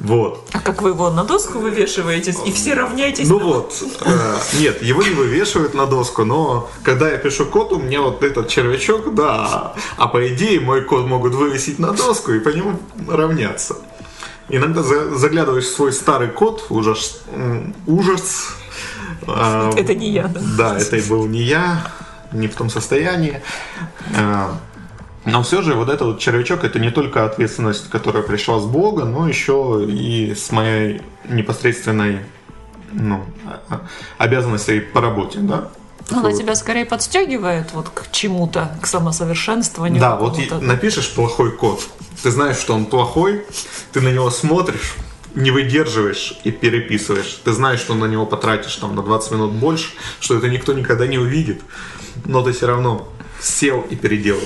Вот. 0.00 0.48
А 0.52 0.60
как 0.60 0.80
вы 0.82 0.90
его 0.90 1.10
на 1.10 1.24
доску 1.24 1.58
вывешиваетесь 1.58 2.36
и 2.46 2.52
все 2.52 2.74
равняетесь? 2.74 3.28
Ну 3.28 3.40
вот, 3.40 3.74
э, 4.04 4.36
нет, 4.60 4.80
его 4.80 5.02
не 5.02 5.10
вывешивают 5.10 5.74
на 5.74 5.86
доску, 5.86 6.24
но 6.24 6.70
когда 6.84 7.10
я 7.10 7.18
пишу 7.18 7.46
код, 7.46 7.72
у 7.72 7.80
меня 7.80 8.00
вот 8.02 8.22
этот 8.22 8.48
червячок, 8.48 9.12
да, 9.14 9.74
а 9.96 10.06
по 10.06 10.28
идее 10.28 10.60
мой 10.60 10.82
код 10.84 11.06
могут 11.06 11.34
вывесить 11.34 11.80
на 11.80 11.92
доску 11.92 12.32
и 12.32 12.38
по 12.38 12.50
нему 12.50 12.78
равняться. 13.08 13.76
Иногда 14.48 14.82
за- 14.84 15.14
заглядываешь 15.16 15.66
в 15.66 15.74
свой 15.74 15.92
старый 15.92 16.28
код, 16.28 16.64
ужас, 16.70 17.20
ужас. 17.86 18.52
А, 19.26 19.70
Это 19.76 19.94
не 19.94 20.10
я, 20.12 20.28
да? 20.28 20.40
Да, 20.56 20.78
это 20.78 20.96
был 21.08 21.26
не 21.26 21.42
я, 21.42 21.90
не 22.32 22.46
в 22.46 22.54
том 22.54 22.70
состоянии. 22.70 23.42
А, 24.16 24.58
Но 25.30 25.42
все 25.42 25.62
же 25.62 25.74
вот 25.74 25.88
этот 25.88 26.06
вот 26.06 26.18
червячок 26.18 26.64
это 26.64 26.78
не 26.78 26.90
только 26.90 27.24
ответственность, 27.24 27.90
которая 27.90 28.22
пришла 28.22 28.58
с 28.60 28.64
Бога, 28.64 29.04
но 29.04 29.28
еще 29.28 29.84
и 29.86 30.34
с 30.34 30.50
моей 30.50 31.02
непосредственной 31.28 32.20
ну, 32.92 33.24
а- 33.46 33.60
а- 33.68 33.80
обязанностей 34.18 34.80
по 34.80 35.00
работе, 35.00 35.40
да. 35.40 35.68
Ну, 36.10 36.20
Она 36.20 36.32
тебя 36.32 36.54
скорее 36.54 36.86
подстегивает 36.86 37.72
вот 37.74 37.90
к 37.90 38.10
чему-то, 38.10 38.78
к 38.80 38.86
самосовершенствованию. 38.86 40.00
Да, 40.00 40.16
вот 40.16 40.38
напишешь 40.62 41.10
плохой 41.10 41.52
код, 41.52 41.86
ты 42.22 42.30
знаешь, 42.30 42.56
что 42.56 42.74
он 42.74 42.86
плохой, 42.86 43.44
ты 43.92 44.00
на 44.00 44.08
него 44.08 44.30
смотришь, 44.30 44.94
не 45.34 45.50
выдерживаешь 45.50 46.38
и 46.44 46.50
переписываешь. 46.50 47.40
Ты 47.44 47.52
знаешь, 47.52 47.80
что 47.80 47.94
на 47.94 48.06
него 48.06 48.24
потратишь 48.24 48.74
там 48.76 48.96
на 48.96 49.02
20 49.02 49.32
минут 49.32 49.52
больше, 49.52 49.90
что 50.18 50.38
это 50.38 50.48
никто 50.48 50.72
никогда 50.72 51.06
не 51.06 51.18
увидит, 51.18 51.60
но 52.24 52.42
ты 52.42 52.52
все 52.52 52.66
равно 52.66 53.06
сел 53.40 53.82
и 53.90 53.94
переделал. 53.94 54.40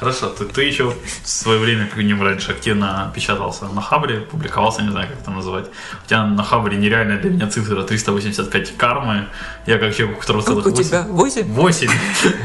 Хорошо, 0.00 0.30
ты, 0.30 0.46
ты 0.46 0.62
еще 0.62 0.94
в 1.24 1.28
свое 1.28 1.58
время, 1.60 1.86
как 1.86 1.98
ним 1.98 2.22
раньше, 2.22 2.52
активно 2.52 3.12
печатался 3.14 3.66
на 3.66 3.82
Хабре, 3.82 4.20
публиковался, 4.20 4.82
не 4.82 4.90
знаю, 4.90 5.08
как 5.08 5.20
это 5.20 5.30
называть. 5.30 5.66
У 6.02 6.08
тебя 6.08 6.24
на 6.24 6.42
Хабре 6.42 6.78
нереальная 6.78 7.18
для 7.18 7.28
меня 7.28 7.48
цифра 7.48 7.82
385 7.82 8.78
кармы. 8.78 9.26
Я 9.66 9.76
как 9.76 9.94
человек, 9.94 10.16
у 10.16 10.20
которого 10.22 10.42
целых 10.42 10.64
Как 10.64 10.72
у 10.72 10.76
8. 10.76 10.88
тебя? 10.88 11.02
Восемь? 11.02 11.52
8. 11.52 11.90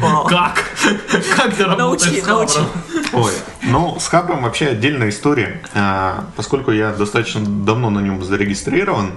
Вау. 0.02 0.28
Как? 0.28 0.66
Как 1.38 1.56
ты 1.56 1.64
работаешь 1.64 1.78
Научи, 2.04 2.22
с 2.22 2.26
Хабром? 2.26 2.38
научи. 2.38 3.10
Ой, 3.14 3.32
ну, 3.64 3.98
с 4.02 4.08
Хабром 4.10 4.44
вообще 4.44 4.68
отдельная 4.68 5.08
история. 5.08 5.62
А, 5.74 6.26
Поскольку 6.36 6.72
я 6.72 6.92
достаточно 6.92 7.40
давно 7.40 7.90
на 7.90 8.00
нем 8.00 8.22
зарегистрирован, 8.22 9.14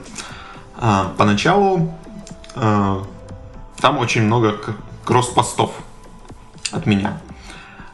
а, 0.76 1.12
поначалу 1.18 1.92
а, 2.54 3.04
там 3.80 3.98
очень 3.98 4.22
много 4.22 4.60
кросс-постов 5.04 5.72
от 6.70 6.86
меня. 6.86 7.20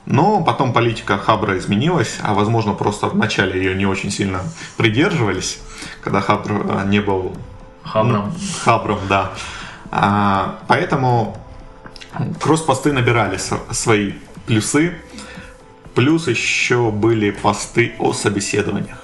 Но 0.07 0.43
потом 0.43 0.73
политика 0.73 1.17
Хабра 1.17 1.57
изменилась, 1.59 2.19
а 2.23 2.35
возможно 2.35 2.75
просто 2.75 3.07
вначале 3.07 3.63
ее 3.63 3.75
не 3.75 3.87
очень 3.87 4.11
сильно 4.11 4.41
придерживались, 4.77 5.59
когда 6.03 6.21
Хабр 6.21 6.67
а, 6.69 6.85
не 6.85 7.01
был 7.01 7.35
Хабром. 7.83 8.35
Хабром, 8.65 8.99
да. 9.09 9.33
А, 9.91 10.59
поэтому 10.69 11.37
кросс-посты 12.41 12.93
набирали 12.93 13.39
свои 13.73 14.13
плюсы. 14.47 14.95
Плюс 15.95 16.27
еще 16.27 16.91
были 16.91 17.31
посты 17.31 17.95
о 17.99 18.13
собеседованиях. 18.13 18.99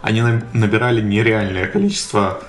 Они 0.00 0.22
на- 0.22 0.42
набирали 0.54 1.02
нереальное 1.02 1.66
количество 1.66 2.40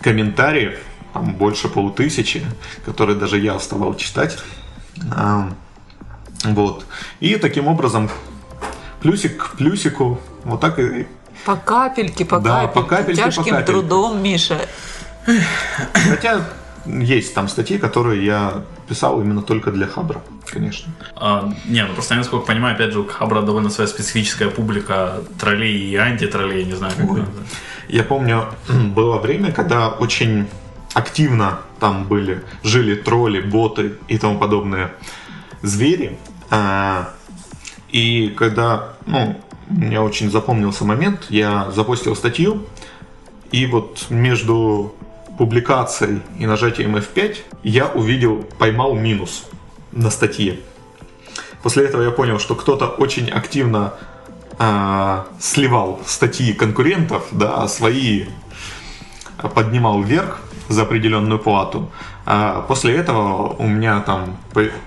комментариев, 0.00 0.78
там 1.12 1.34
больше 1.34 1.68
полутысячи, 1.68 2.44
которые 2.86 3.18
даже 3.18 3.38
я 3.38 3.56
уставал 3.56 3.96
читать. 3.96 4.38
Вот. 6.44 6.86
И 7.20 7.36
таким 7.36 7.68
образом 7.68 8.10
плюсик 9.02 9.36
к 9.52 9.56
плюсику, 9.56 10.20
вот 10.44 10.60
так 10.60 10.78
и 10.78 11.06
По 11.44 11.56
капельке, 11.56 12.24
по 12.24 12.38
Да, 12.40 12.66
капельке, 12.66 12.74
по 12.74 12.82
капельке, 12.86 13.22
по 13.22 13.28
тяжким 13.28 13.44
капельке. 13.54 13.72
трудом, 13.72 14.22
Миша. 14.22 14.58
Хотя 16.08 16.44
есть 16.86 17.34
там 17.34 17.48
статьи, 17.48 17.78
которые 17.78 18.24
я 18.24 18.64
писал 18.88 19.20
именно 19.20 19.42
только 19.42 19.70
для 19.70 19.86
Хабра, 19.86 20.22
конечно. 20.46 20.92
А, 21.14 21.52
не, 21.66 21.84
ну 21.84 21.92
просто 21.94 22.14
я 22.14 22.18
насколько 22.18 22.46
понимаю, 22.46 22.74
опять 22.74 22.92
же, 22.92 23.00
у 23.00 23.06
Хабра 23.06 23.42
довольно 23.42 23.70
своя 23.70 23.86
специфическая 23.86 24.48
публика 24.48 25.20
троллей 25.38 25.90
и 25.90 25.96
антитроллей, 25.96 26.64
не 26.64 26.72
знаю, 26.74 26.94
как 26.96 27.10
Ой. 27.10 27.20
это. 27.20 27.30
Я 27.88 28.02
помню, 28.02 28.46
было 28.68 29.18
время, 29.18 29.52
когда 29.52 29.90
очень 29.90 30.46
активно 30.94 31.60
там 31.78 32.04
были, 32.04 32.42
жили 32.64 32.94
тролли, 32.96 33.40
боты 33.40 33.92
и 34.08 34.18
тому 34.18 34.38
подобные 34.38 34.92
звери. 35.62 36.18
А, 36.50 37.10
И 37.92 38.34
когда, 38.36 38.94
ну, 39.06 39.40
мне 39.68 40.00
очень 40.00 40.30
запомнился 40.30 40.84
момент, 40.84 41.26
я 41.28 41.70
запостил 41.70 42.14
статью, 42.14 42.66
и 43.52 43.66
вот 43.66 44.06
между 44.10 44.94
публикацией 45.38 46.20
и 46.38 46.46
нажатием 46.46 46.96
F5 46.96 47.36
я 47.62 47.86
увидел, 47.86 48.44
поймал 48.58 48.94
минус 48.94 49.44
на 49.92 50.10
статье. 50.10 50.60
После 51.62 51.84
этого 51.84 52.02
я 52.02 52.10
понял, 52.10 52.38
что 52.38 52.54
кто-то 52.54 52.86
очень 52.86 53.28
активно 53.30 53.94
а, 54.58 55.26
сливал 55.40 56.00
статьи 56.06 56.52
конкурентов, 56.52 57.26
да, 57.32 57.62
а 57.62 57.68
свои 57.68 58.26
поднимал 59.54 60.02
вверх 60.02 60.40
за 60.68 60.82
определенную 60.82 61.38
плату. 61.38 61.90
А 62.26 62.62
после 62.62 62.96
этого 62.96 63.54
у 63.58 63.66
меня 63.66 64.00
там, 64.00 64.36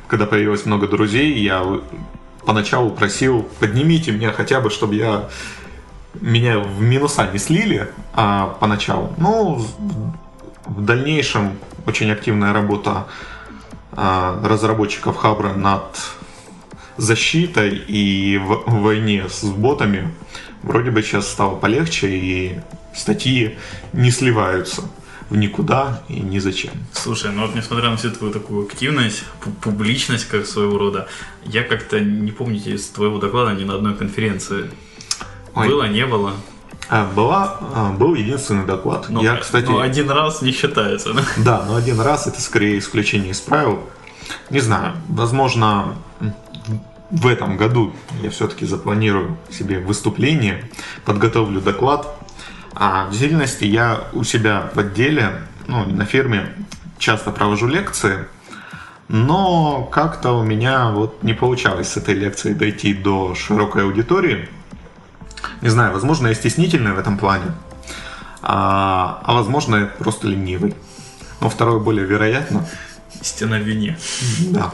когда 0.08 0.26
появилось 0.26 0.66
много 0.66 0.88
друзей, 0.88 1.38
я 1.40 1.64
поначалу 2.46 2.92
просил, 2.92 3.48
поднимите 3.60 4.12
меня 4.12 4.32
хотя 4.32 4.60
бы, 4.62 4.70
чтобы 4.70 4.96
я 4.96 5.30
меня 6.22 6.60
в 6.60 6.82
минуса 6.82 7.28
не 7.32 7.40
слили 7.40 7.90
а, 8.14 8.56
поначалу. 8.60 9.14
Ну, 9.18 9.56
в- 9.56 10.86
дальнейшем 10.86 11.58
очень 11.88 12.12
активная 12.12 12.54
работа 12.54 13.08
а, 13.92 14.40
разработчиков 14.44 15.18
Хабра 15.18 15.54
над 15.54 16.00
защитой 16.98 17.76
и 17.76 18.38
в 18.38 18.64
войне 18.68 19.26
с 19.28 19.44
ботами 19.44 20.14
вроде 20.62 20.92
бы 20.92 21.02
сейчас 21.02 21.28
стало 21.28 21.56
полегче 21.56 22.08
и 22.10 22.60
статьи 22.96 23.58
не 23.94 24.12
сливаются 24.12 24.84
в 25.30 25.36
никуда 25.38 26.04
и 26.10 26.20
ни 26.20 26.40
зачем. 26.40 26.74
Слушай, 26.94 27.32
ну 27.32 27.46
вот 27.48 27.56
несмотря 27.56 27.90
на 27.90 27.98
всю 27.98 28.12
твою 28.12 28.34
такую 28.34 28.66
активность, 28.68 29.24
пу- 29.44 29.52
публичность 29.62 30.28
как 30.28 30.46
своего 30.46 30.78
рода, 30.78 31.08
я 31.46 31.64
как-то 31.64 32.00
не 32.00 32.32
помню 32.32 32.60
из 32.64 32.88
твоего 32.90 33.18
доклада 33.20 33.54
ни 33.54 33.64
на 33.64 33.76
одной 33.76 33.96
конференции. 33.96 34.70
Ой. 35.56 35.68
Было, 35.68 35.88
не 35.88 36.06
было. 36.06 36.34
А, 36.90 37.06
была, 37.06 37.60
а, 37.74 37.92
был 37.92 38.16
единственный 38.16 38.66
доклад. 38.66 39.06
Ну, 39.10 39.22
Я, 39.24 39.38
кстати, 39.38 39.66
ну, 39.68 39.80
один 39.80 40.10
раз 40.10 40.42
не 40.42 40.52
считается. 40.52 41.14
да? 41.14 41.22
Да, 41.38 41.66
но 41.68 41.76
один 41.76 42.00
раз 42.02 42.28
это 42.28 42.42
скорее 42.42 42.78
исключение 42.78 43.32
из 43.32 43.40
правил. 43.40 43.80
Не 44.50 44.60
знаю, 44.60 44.94
возможно, 45.10 45.96
в 47.10 47.28
этом 47.28 47.58
году 47.58 47.94
я 48.22 48.30
все-таки 48.32 48.66
запланирую 48.66 49.38
себе 49.52 49.80
выступление, 49.80 50.70
подготовлю 51.06 51.62
доклад. 51.62 52.08
А 52.76 53.06
в 53.06 53.12
действительности 53.12 53.66
я 53.66 54.06
у 54.14 54.24
себя 54.24 54.72
в 54.74 54.80
отделе, 54.80 55.42
ну, 55.68 55.86
на 55.86 56.06
фирме 56.06 56.54
часто 56.98 57.32
провожу 57.32 57.68
лекции, 57.68 58.28
но 59.08 59.84
как-то 59.92 60.32
у 60.32 60.44
меня 60.44 60.90
вот 60.90 61.22
не 61.24 61.34
получалось 61.34 61.90
с 61.90 61.98
этой 61.98 62.16
лекцией 62.16 62.56
дойти 62.56 62.94
до 62.94 63.36
широкой 63.36 63.84
аудитории. 63.84 64.50
Не 65.62 65.70
знаю, 65.70 65.94
возможно, 65.94 66.28
я 66.28 66.34
стеснительный 66.34 66.94
в 66.94 67.00
этом 67.00 67.18
плане, 67.18 67.52
а, 68.42 69.22
а 69.24 69.34
возможно, 69.34 69.76
я 69.76 69.86
просто 69.86 70.28
ленивый. 70.28 70.76
Но 71.42 71.50
второе 71.50 71.80
более 71.80 72.06
вероятно. 72.06 72.66
Истина 73.22 73.58
в 73.58 73.64
вине. 73.64 73.98
Да. 74.50 74.72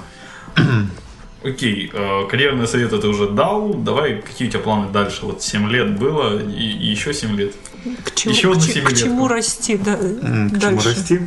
Окей, 1.43 1.89
э, 1.93 2.27
карьерные 2.29 2.67
советы 2.67 2.97
ты 2.99 3.07
уже 3.07 3.29
дал. 3.29 3.73
Давай, 3.73 4.21
какие 4.21 4.47
у 4.49 4.51
тебя 4.51 4.59
планы 4.61 4.91
дальше? 4.91 5.25
Вот 5.25 5.41
7 5.41 5.69
лет 5.69 5.97
было 5.97 6.37
и, 6.37 6.63
и 6.71 6.87
еще 6.91 7.13
7 7.13 7.35
лет. 7.37 7.55
К 8.03 8.13
чему, 8.13 8.33
Еще 8.33 8.47
к, 8.49 8.57
одну 8.57 8.67
че- 8.73 8.81
к 8.81 8.93
чему 8.93 9.27
расти 9.29 9.77
да, 9.77 9.95
К 9.95 9.99
чему 10.01 10.49
дальше? 10.59 10.89
расти? 10.89 11.19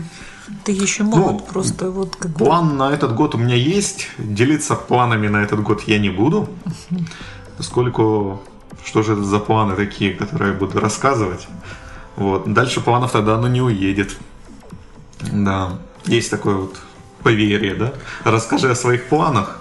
Ты 0.65 0.73
еще 0.73 1.03
могут 1.05 1.47
просто 1.47 1.91
вот 1.91 2.17
как 2.17 2.33
бы... 2.33 2.45
План 2.45 2.77
на 2.77 2.93
этот 2.93 3.15
год 3.15 3.35
у 3.35 3.39
меня 3.39 3.55
есть. 3.55 4.09
Делиться 4.19 4.75
планами 4.75 5.29
на 5.29 5.43
этот 5.43 5.63
год 5.63 5.83
я 5.87 5.99
не 5.99 6.11
буду. 6.11 6.49
Поскольку 7.57 8.43
что 8.85 9.03
же 9.03 9.13
это 9.15 9.23
за 9.25 9.39
планы 9.39 9.77
такие, 9.77 10.13
которые 10.13 10.53
я 10.53 10.59
буду 10.59 10.79
рассказывать. 10.81 11.47
Вот. 12.17 12.53
Дальше 12.53 12.81
планов 12.81 13.13
тогда 13.13 13.37
оно 13.37 13.49
не 13.49 13.63
уедет. 13.63 14.17
Да. 15.33 15.79
Есть 16.05 16.31
такое 16.31 16.57
вот 16.57 16.77
поверье, 17.23 17.75
да? 17.75 17.93
Расскажи 18.25 18.71
о 18.71 18.75
своих 18.75 19.09
планах. 19.09 19.59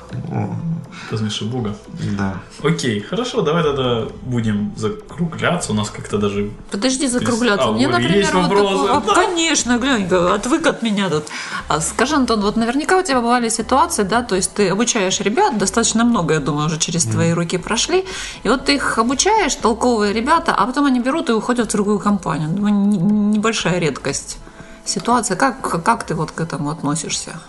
Размеши 1.12 1.44
Бога. 1.46 1.76
да. 2.18 2.36
Окей, 2.64 3.02
хорошо, 3.02 3.42
давай 3.42 3.64
тогда 3.64 4.06
будем 4.24 4.72
закругляться. 4.78 5.72
У 5.74 5.76
нас 5.76 5.90
как-то 5.90 6.18
даже... 6.18 6.52
Подожди 6.72 7.08
закругляться. 7.08 7.68
А, 7.68 7.72
Мне, 7.74 7.88
например, 7.90 8.18
есть 8.18 8.34
вот 8.34 8.44
вопросы? 8.44 8.88
такое- 8.88 9.02
Да. 9.08 9.14
конечно, 9.16 9.78
глянь, 9.78 10.06
отвык 10.08 10.66
от 10.68 10.82
меня 10.84 11.10
тут. 11.10 11.24
А 11.68 11.82
скажи, 11.82 12.16
Антон, 12.16 12.42
вот 12.42 12.56
наверняка 12.56 12.98
у 12.98 13.04
тебя 13.04 13.20
бывали 13.20 13.50
ситуации, 13.50 14.04
да, 14.04 14.22
то 14.22 14.36
есть 14.36 14.54
ты 14.54 14.70
обучаешь 14.70 15.20
ребят, 15.20 15.58
достаточно 15.58 16.06
много, 16.06 16.36
я 16.36 16.40
думаю, 16.40 16.68
уже 16.68 16.78
через 16.80 17.04
твои 17.04 17.32
руки 17.34 17.58
прошли, 17.58 18.06
и 18.44 18.50
вот 18.50 18.66
ты 18.66 18.76
их 18.76 18.98
обучаешь, 18.98 19.56
толковые 19.56 20.14
ребята, 20.14 20.54
а 20.56 20.66
потом 20.66 20.86
они 20.86 21.02
берут 21.02 21.30
и 21.30 21.34
уходят 21.34 21.68
в 21.70 21.72
другую 21.74 22.00
компанию. 22.00 22.48
Думаю, 22.50 22.74
не- 22.74 22.98
небольшая 23.38 23.80
редкость. 23.80 24.38
Ситуация, 24.86 25.38
как, 25.38 25.84
как 25.84 26.04
ты 26.04 26.16
вот 26.16 26.32
к 26.32 26.42
этому 26.42 26.70
относишься? 26.70 27.40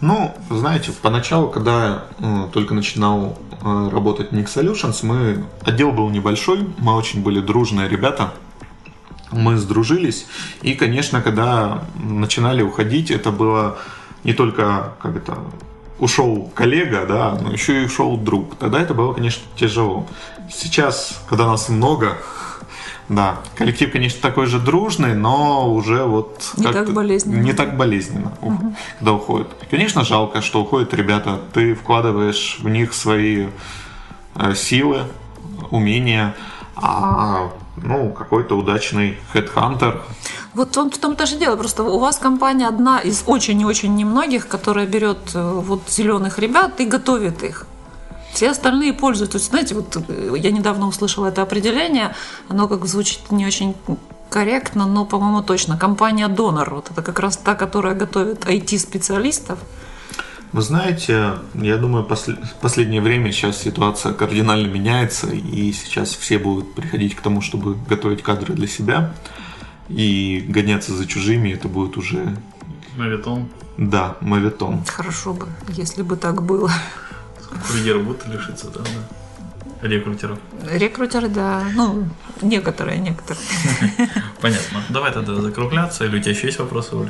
Ну, 0.00 0.34
знаете, 0.50 0.90
поначалу, 0.90 1.48
когда 1.48 2.04
э, 2.18 2.48
только 2.52 2.74
начинал 2.74 3.38
э, 3.62 3.88
работать 3.92 4.32
Nick 4.32 4.46
Solutions, 4.46 4.98
мы, 5.02 5.44
отдел 5.64 5.92
был 5.92 6.10
небольшой, 6.10 6.68
мы 6.78 6.96
очень 6.96 7.22
были 7.22 7.40
дружные 7.40 7.88
ребята, 7.88 8.32
мы 9.30 9.56
сдружились, 9.56 10.26
и, 10.62 10.74
конечно, 10.74 11.22
когда 11.22 11.84
начинали 11.94 12.62
уходить, 12.62 13.10
это 13.12 13.30
было 13.30 13.78
не 14.24 14.32
только, 14.32 14.94
как 15.00 15.16
это, 15.16 15.38
ушел 15.98 16.50
коллега, 16.54 17.06
да, 17.06 17.38
но 17.40 17.52
еще 17.52 17.82
и 17.82 17.86
ушел 17.86 18.16
друг. 18.16 18.56
Тогда 18.56 18.80
это 18.80 18.94
было, 18.94 19.12
конечно, 19.12 19.42
тяжело. 19.56 20.08
Сейчас, 20.52 21.22
когда 21.28 21.46
нас 21.46 21.68
много, 21.68 22.18
да, 23.08 23.38
коллектив, 23.56 23.90
конечно, 23.92 24.20
такой 24.20 24.46
же 24.46 24.58
дружный, 24.58 25.14
но 25.14 25.72
уже 25.72 26.04
вот... 26.04 26.52
Не 26.56 26.72
так 26.72 26.92
болезненно. 26.92 27.40
Не 27.40 27.52
так 27.52 27.76
болезненно, 27.76 28.32
ух, 28.40 28.54
когда 28.98 29.12
уходят. 29.12 29.48
Конечно, 29.70 30.04
жалко, 30.04 30.40
что 30.40 30.62
уходят 30.62 30.94
ребята. 30.94 31.40
Ты 31.52 31.74
вкладываешь 31.74 32.58
в 32.60 32.68
них 32.68 32.94
свои 32.94 33.48
э, 34.36 34.54
силы, 34.54 35.02
умения, 35.70 36.34
а 36.76 37.50
ну, 37.76 38.10
какой-то 38.10 38.56
удачный 38.56 39.18
хедхантер. 39.32 40.02
Вот 40.54 40.72
том- 40.72 40.90
в 40.90 40.98
том-то 40.98 41.26
же 41.26 41.36
дело, 41.36 41.56
просто 41.56 41.82
у 41.82 41.98
вас 41.98 42.18
компания 42.18 42.68
одна 42.68 42.98
из 42.98 43.24
очень 43.26 43.60
и 43.60 43.64
очень 43.64 43.94
немногих, 43.94 44.48
которая 44.48 44.86
берет 44.86 45.34
э, 45.34 45.60
вот 45.64 45.82
зеленых 45.88 46.38
ребят 46.38 46.80
и 46.80 46.86
готовит 46.86 47.42
их. 47.42 47.66
Все 48.32 48.50
остальные 48.50 48.92
пользуются. 48.94 49.32
То 49.32 49.38
есть, 49.38 49.50
знаете, 49.50 49.74
вот 49.74 49.96
э, 50.08 50.34
я 50.38 50.50
недавно 50.50 50.86
услышала 50.88 51.26
это 51.26 51.42
определение, 51.42 52.14
оно 52.48 52.68
как 52.68 52.86
звучит 52.86 53.30
не 53.30 53.46
очень 53.46 53.74
корректно, 54.30 54.86
но, 54.86 55.04
по-моему, 55.04 55.42
точно. 55.42 55.76
Компания 55.76 56.28
донор. 56.28 56.74
Вот 56.74 56.90
это 56.90 57.02
как 57.02 57.18
раз 57.20 57.36
та, 57.36 57.54
которая 57.54 57.94
готовит 57.94 58.44
IT-специалистов. 58.46 59.58
Вы 60.52 60.62
знаете, 60.62 61.34
я 61.54 61.76
думаю, 61.78 62.06
посл- 62.06 62.42
в 62.44 62.54
последнее 62.60 63.00
время 63.00 63.32
сейчас 63.32 63.58
ситуация 63.62 64.12
кардинально 64.12 64.66
меняется, 64.66 65.28
и 65.28 65.72
сейчас 65.72 66.10
все 66.10 66.38
будут 66.38 66.74
приходить 66.74 67.14
к 67.14 67.20
тому, 67.22 67.40
чтобы 67.40 67.74
готовить 67.88 68.22
кадры 68.22 68.54
для 68.54 68.66
себя 68.66 69.14
и 69.88 70.44
гоняться 70.46 70.94
за 70.94 71.06
чужими. 71.06 71.50
Это 71.50 71.68
будет 71.68 71.96
уже, 71.96 72.36
Мавитон. 72.96 73.48
да, 73.78 74.16
мавитон. 74.20 74.84
Хорошо 74.86 75.32
бы, 75.32 75.46
если 75.68 76.02
бы 76.02 76.16
так 76.16 76.42
было. 76.42 76.70
Людей 77.74 77.92
работы 77.92 78.28
лишится, 78.30 78.68
да, 78.70 78.80
да. 78.80 79.88
Рекрутеров. 79.88 80.38
Рекрутеры, 80.70 81.28
да. 81.28 81.64
Ну, 81.74 82.08
некоторые, 82.40 82.98
некоторые. 82.98 83.44
Понятно. 84.40 84.84
Давай 84.90 85.12
тогда 85.12 85.34
закругляться. 85.40 86.04
Или 86.04 86.18
у 86.18 86.20
тебя 86.20 86.30
еще 86.30 86.46
есть 86.46 86.58
вопросы, 86.60 86.94
Оль, 86.94 87.08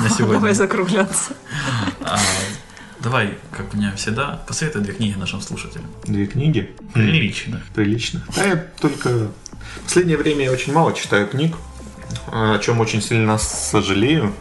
на 0.00 0.08
сегодня? 0.08 0.34
Давай 0.34 0.54
закругляться. 0.54 1.34
А, 2.00 2.18
давай, 3.00 3.36
как 3.50 3.74
у 3.74 3.76
меня 3.76 3.92
всегда, 3.96 4.42
посоветуй 4.46 4.80
две 4.80 4.94
книги 4.94 5.18
нашим 5.18 5.42
слушателям. 5.42 5.86
Две 6.04 6.26
книги. 6.26 6.74
Прилично. 6.94 7.60
Прилично. 7.74 8.22
Да, 8.34 8.44
я 8.46 8.56
только... 8.56 9.28
В 9.76 9.80
последнее 9.84 10.16
время 10.16 10.44
я 10.44 10.52
очень 10.52 10.72
мало 10.72 10.94
читаю 10.94 11.26
книг, 11.26 11.56
о 12.28 12.58
чем 12.58 12.80
очень 12.80 13.02
сильно 13.02 13.36
сожалею. 13.36 14.32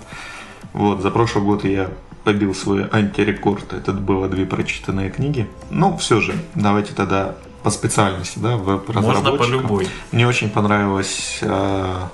Вот, 0.72 1.02
за 1.02 1.12
прошлый 1.12 1.44
год 1.44 1.66
я 1.66 1.89
побил 2.24 2.56
свой 2.56 2.88
антирекорд. 2.92 3.74
Это 3.74 3.94
было 3.94 4.28
две 4.28 4.46
прочитанные 4.46 5.10
книги. 5.10 5.48
Но 5.70 5.98
все 5.98 6.22
же, 6.22 6.36
давайте 6.56 6.94
тогда 6.94 7.36
по 7.64 7.70
специальности, 7.70 8.40
да, 8.40 8.58
веб-разработчика. 8.58 9.32
Можно 9.32 9.38
по 9.38 9.50
любой. 9.50 9.88
Мне 10.12 10.28
очень 10.28 10.50
понравилось 10.50 11.40
э, 11.42 12.08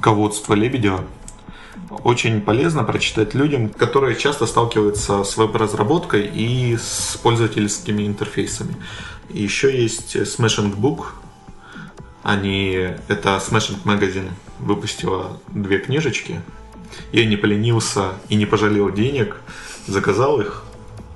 ководство 0.00 0.54
Лебедева. 0.54 1.04
Очень 2.04 2.40
полезно 2.40 2.84
прочитать 2.84 3.34
людям, 3.34 3.68
которые 3.68 4.16
часто 4.16 4.46
сталкиваются 4.46 5.24
с 5.24 5.36
веб-разработкой 5.36 6.26
и 6.26 6.76
с 6.76 7.18
пользовательскими 7.22 8.06
интерфейсами. 8.06 8.76
Еще 9.30 9.82
есть 9.82 10.16
Smashing 10.16 10.74
Book. 10.76 11.06
Они, 12.22 12.88
это 13.08 13.42
Smashing 13.46 13.82
Magazine 13.84 14.30
выпустила 14.58 15.38
две 15.48 15.78
книжечки. 15.78 16.40
Я 17.12 17.26
не 17.26 17.36
поленился 17.36 18.12
и 18.28 18.36
не 18.36 18.46
пожалел 18.46 18.90
денег, 18.90 19.36
заказал 19.86 20.40
их. 20.40 20.64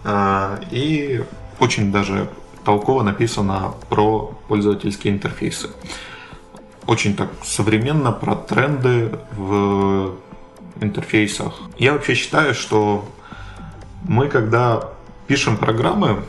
А, 0.05 0.61
И 0.71 1.25
очень 1.59 1.93
даже 1.93 2.29
толково 2.65 3.03
написано 3.03 3.75
про 3.89 4.35
пользовательские 4.49 5.15
интерфейсы. 5.15 5.71
Очень 6.87 7.17
так 7.17 7.31
современно 7.43 8.13
про 8.13 8.37
тренды 8.37 9.19
в 9.37 10.17
интерфейсах. 10.81 11.61
Я 11.79 11.93
вообще 11.93 12.15
считаю, 12.15 12.55
что 12.55 13.09
мы, 14.03 14.29
когда 14.29 14.91
пишем 15.27 15.57
программы, 15.57 16.23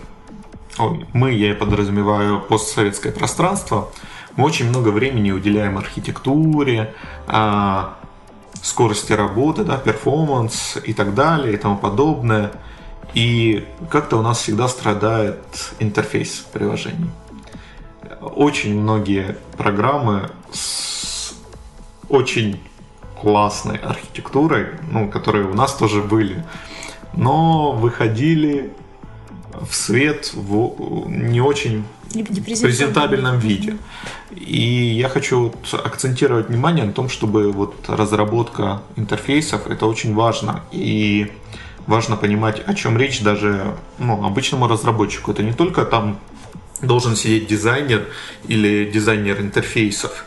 мы, 1.14 1.34
я 1.34 1.54
подразумеваю 1.54 2.40
постсоветское 2.40 3.12
пространство, 3.12 3.90
мы 4.36 4.46
очень 4.46 4.70
много 4.70 4.90
времени 4.90 5.32
уделяем 5.32 5.78
архитектуре, 5.78 6.94
а, 7.28 7.98
скорости 8.64 9.14
работы, 9.14 9.64
да, 9.64 9.78
перформанс 9.78 10.78
и 10.84 10.94
так 10.94 11.14
далее 11.14 11.54
и 11.54 11.58
тому 11.58 11.78
подобное. 11.78 12.52
И 13.14 13.66
как-то 13.90 14.18
у 14.18 14.22
нас 14.22 14.40
всегда 14.40 14.68
страдает 14.68 15.40
интерфейс 15.80 16.46
приложений. 16.52 17.10
Очень 18.22 18.80
многие 18.80 19.38
программы 19.58 20.30
с 20.52 21.34
очень 22.10 22.60
классной 23.20 23.78
архитектурой, 23.78 24.68
ну, 24.92 25.10
которые 25.10 25.46
у 25.46 25.54
нас 25.54 25.74
тоже 25.74 26.02
были, 26.02 26.46
но 27.14 27.72
выходили 27.72 28.74
в 29.70 29.76
свет 29.76 30.32
в 30.34 31.08
не 31.10 31.42
очень 31.42 31.84
презентабельном 32.14 33.40
виде. 33.40 33.78
И 34.36 34.62
я 35.00 35.10
хочу 35.10 35.40
вот 35.42 35.86
акцентировать 35.86 36.50
внимание 36.50 36.86
на 36.86 36.94
том, 36.94 37.10
чтобы 37.10 37.52
вот 37.52 37.76
разработка 37.88 38.82
интерфейсов 38.96 39.68
это 39.68 39.86
очень 39.86 40.14
важно. 40.14 40.62
И 40.72 41.32
важно 41.88 42.18
понимать, 42.18 42.62
о 42.66 42.74
чем 42.74 42.98
речь 42.98 43.22
даже 43.22 43.76
ну, 43.98 44.26
обычному 44.26 44.68
разработчику. 44.68 45.32
Это 45.32 45.44
не 45.44 45.54
только 45.54 45.86
там 45.86 46.20
должен 46.82 47.16
сидеть 47.16 47.48
дизайнер 47.48 48.08
или 48.48 48.90
дизайнер 48.92 49.40
интерфейсов, 49.40 50.26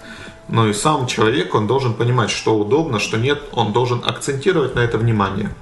но 0.48 0.66
и 0.66 0.72
сам 0.72 1.06
человек, 1.06 1.54
он 1.54 1.66
должен 1.66 1.94
понимать, 1.94 2.30
что 2.30 2.58
удобно, 2.58 2.98
что 2.98 3.18
нет, 3.18 3.40
он 3.52 3.72
должен 3.72 4.02
акцентировать 4.04 4.74
на 4.74 4.80
это 4.80 4.98
внимание. 4.98 5.54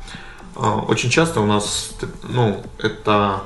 А, 0.56 0.76
Очень 0.76 1.10
часто 1.10 1.40
у 1.40 1.46
нас, 1.46 1.92
ну, 2.22 2.62
это 2.78 3.42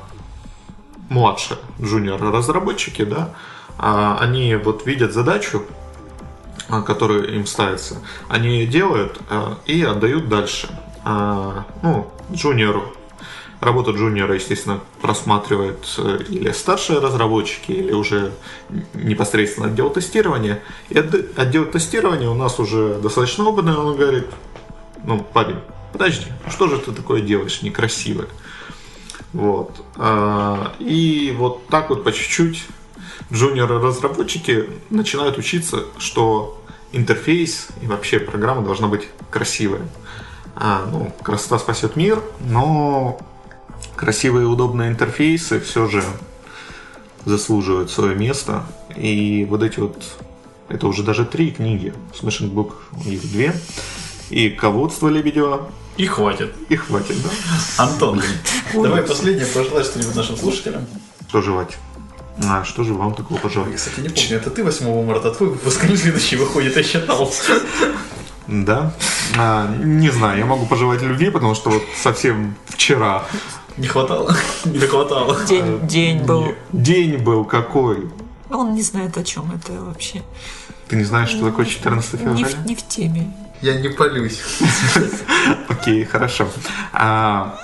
младшие 1.13 1.59
джуниор 1.79 2.21
разработчики, 2.21 3.03
да, 3.03 3.33
а, 3.77 4.17
они 4.19 4.55
вот 4.55 4.85
видят 4.85 5.13
задачу, 5.13 5.63
а, 6.67 6.81
которая 6.81 7.23
им 7.23 7.45
ставится, 7.45 7.97
они 8.27 8.59
ее 8.59 8.67
делают 8.67 9.19
а, 9.29 9.57
и 9.65 9.83
отдают 9.83 10.27
дальше. 10.27 10.67
Ну, 11.05 12.09
джуниору. 12.31 12.93
Работу 13.59 13.93
джуниора, 13.93 14.35
естественно, 14.35 14.79
просматривают 15.01 15.85
э, 15.97 16.19
или 16.29 16.51
старшие 16.51 16.99
разработчики, 16.99 17.73
или 17.73 17.91
уже 17.91 18.31
непосредственно 18.93 19.67
отдел 19.67 19.89
тестирования. 19.89 20.61
И 20.87 20.95
отде- 20.95 21.29
отдел 21.35 21.65
тестирования 21.65 22.29
у 22.29 22.35
нас 22.35 22.57
уже 22.59 22.99
достаточно 23.01 23.43
опытный, 23.45 23.75
он 23.75 23.97
говорит, 23.97 24.27
ну, 25.03 25.19
парень, 25.19 25.59
подожди, 25.91 26.27
что 26.49 26.67
же 26.67 26.77
ты 26.77 26.93
такое 26.93 27.21
делаешь 27.21 27.61
некрасивое? 27.61 28.27
Вот. 29.33 29.83
А, 29.97 30.73
И 30.79 31.33
вот 31.37 31.67
так 31.67 31.89
вот 31.89 32.03
по 32.03 32.11
чуть-чуть 32.11 32.65
джуниоры-разработчики 33.31 34.69
начинают 34.89 35.37
учиться, 35.37 35.85
что 35.97 36.61
интерфейс 36.91 37.67
и 37.81 37.87
вообще 37.87 38.19
программа 38.19 38.61
должна 38.61 38.87
быть 38.87 39.07
красивая. 39.29 39.87
А, 40.55 40.85
ну, 40.89 41.11
красота 41.23 41.57
спасет 41.57 41.95
мир, 41.95 42.21
но 42.39 43.19
красивые 43.95 44.45
и 44.45 44.47
удобные 44.47 44.91
интерфейсы 44.91 45.59
все 45.59 45.87
же 45.87 46.03
заслуживают 47.25 47.89
свое 47.89 48.15
место. 48.15 48.63
И 48.95 49.45
вот 49.49 49.63
эти 49.63 49.79
вот, 49.79 50.03
это 50.69 50.87
уже 50.87 51.03
даже 51.03 51.25
три 51.25 51.51
книги. 51.51 51.93
Smashing 52.13 52.53
Book, 52.53 52.73
их 53.05 53.21
две. 53.21 53.55
И 54.29 54.49
ководство 54.49 55.07
Лебедева, 55.07 55.71
И 55.97 56.05
хватит. 56.07 56.53
и 56.69 56.75
хватит, 56.75 57.15
да? 57.21 57.29
Антон, 57.83 58.21
давай 58.73 59.03
последнее 59.03 59.45
пожелай 59.45 59.83
что-нибудь 59.83 60.15
нашим 60.15 60.37
слушателям. 60.37 60.85
Что 61.29 61.41
жевать? 61.41 61.77
А 62.43 62.63
что 62.63 62.83
же 62.83 62.93
вам 62.93 63.13
такого 63.13 63.37
пожелать? 63.37 63.75
Кстати, 63.75 63.99
не 63.99 64.09
помню, 64.09 64.37
это 64.37 64.49
ты 64.49 64.63
8 64.63 65.05
марта, 65.05 65.31
твой 65.31 65.49
выпуск, 65.49 65.83
или 65.83 65.95
следующий 65.95 66.35
выходит, 66.35 66.75
я 66.75 66.83
считал. 66.83 67.31
Да? 68.47 68.93
А, 69.37 69.67
не 69.77 70.09
знаю, 70.09 70.39
я 70.39 70.45
могу 70.45 70.65
пожелать 70.65 71.01
любви, 71.01 71.29
потому 71.29 71.55
что 71.55 71.69
вот 71.69 71.83
совсем 71.95 72.55
вчера 72.65 73.23
Не 73.77 73.87
хватало? 73.87 74.35
Не 74.65 74.79
хватало. 74.79 75.37
День, 75.45 75.87
день 75.87 76.23
был. 76.23 76.53
день 76.71 77.17
был 77.17 77.45
какой. 77.45 78.09
Он 78.49 78.73
не 78.73 78.81
знает, 78.81 79.17
о 79.17 79.23
чем 79.23 79.51
это 79.51 79.73
вообще. 79.73 80.21
Ты 80.87 80.95
не 80.97 81.03
знаешь, 81.05 81.29
что 81.29 81.45
такое 81.45 81.65
14 81.65 82.13
Не 82.13 82.19
февраля? 82.19 82.47
в, 82.47 82.65
не 82.65 82.75
в 82.75 82.87
теме. 82.87 83.33
Я 83.61 83.79
не 83.79 83.89
полюсь. 83.89 84.41
Окей, 85.69 86.03
хорошо. 86.05 86.47
А, 86.93 87.57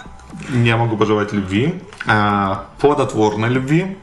я 0.54 0.78
могу 0.78 0.98
пожелать 0.98 1.34
любви, 1.34 1.82
а, 2.06 2.66
плодотворной 2.80 3.50
любви, 3.50 3.98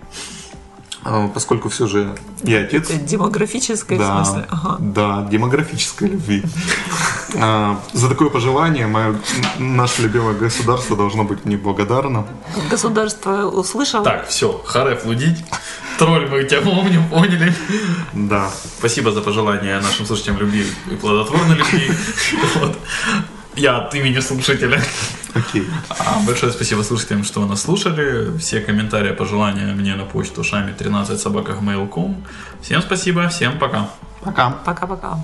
а, 1.05 1.29
поскольку 1.29 1.69
все 1.69 1.87
же 1.87 2.15
я 2.43 2.61
отец. 2.61 2.91
Это 2.91 2.99
демографическое 2.99 3.99
в 3.99 4.01
Да, 4.03 4.25
смысле. 4.25 4.47
Ага. 4.51 4.77
да, 4.79 5.27
демографической 5.31 6.09
любви. 6.09 6.43
За 7.33 8.09
такое 8.09 8.31
пожелание 8.31 8.87
мое, 8.87 9.15
наше 9.59 10.03
любимое 10.03 10.35
государство 10.35 10.97
должно 10.97 11.25
быть 11.25 11.45
мне 11.45 11.57
благодарно. 11.57 12.25
Государство 12.71 13.47
услышало. 13.47 14.05
Так, 14.05 14.29
все, 14.29 14.63
Хареф 14.67 15.05
лудить. 15.05 15.45
Тролль, 15.99 16.29
мы 16.29 16.45
тебя 16.45 16.61
помним, 16.61 17.09
поняли. 17.09 17.55
Да. 18.13 18.51
Спасибо 18.79 19.13
за 19.13 19.23
пожелание 19.23 19.81
нашим 19.81 20.07
слушателям 20.07 20.39
любви 20.39 20.67
и 20.91 20.95
плодотворной 20.95 21.57
любви. 21.57 21.91
Вот. 22.55 22.79
Я 23.57 23.79
от 23.79 23.95
имени 23.95 24.21
слушателя. 24.21 24.83
Окей. 25.35 25.67
А 25.89 26.19
большое 26.27 26.53
спасибо 26.53 26.83
слушателям, 26.83 27.25
что 27.25 27.47
нас 27.47 27.63
слушали. 27.63 28.37
Все 28.39 28.61
комментарии, 28.61 29.13
пожелания 29.13 29.75
мне 29.75 29.95
на 29.95 30.05
почту 30.05 30.45
шами 30.45 30.73
13 30.73 31.19
собаках 31.19 31.63
mail.com. 31.63 32.25
Всем 32.61 32.83
спасибо, 32.83 33.29
всем 33.29 33.59
пока. 33.59 33.89
Пока. 34.23 34.51
Пока-пока. 34.51 35.19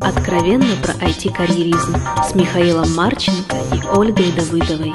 Откровенно 0.00 0.76
про 0.76 0.92
IT-карьеризм 0.94 1.96
с 2.24 2.34
Михаилом 2.34 2.94
Марченко 2.94 3.56
и 3.74 3.82
Ольгой 3.86 4.32
Давыдовой. 4.32 4.94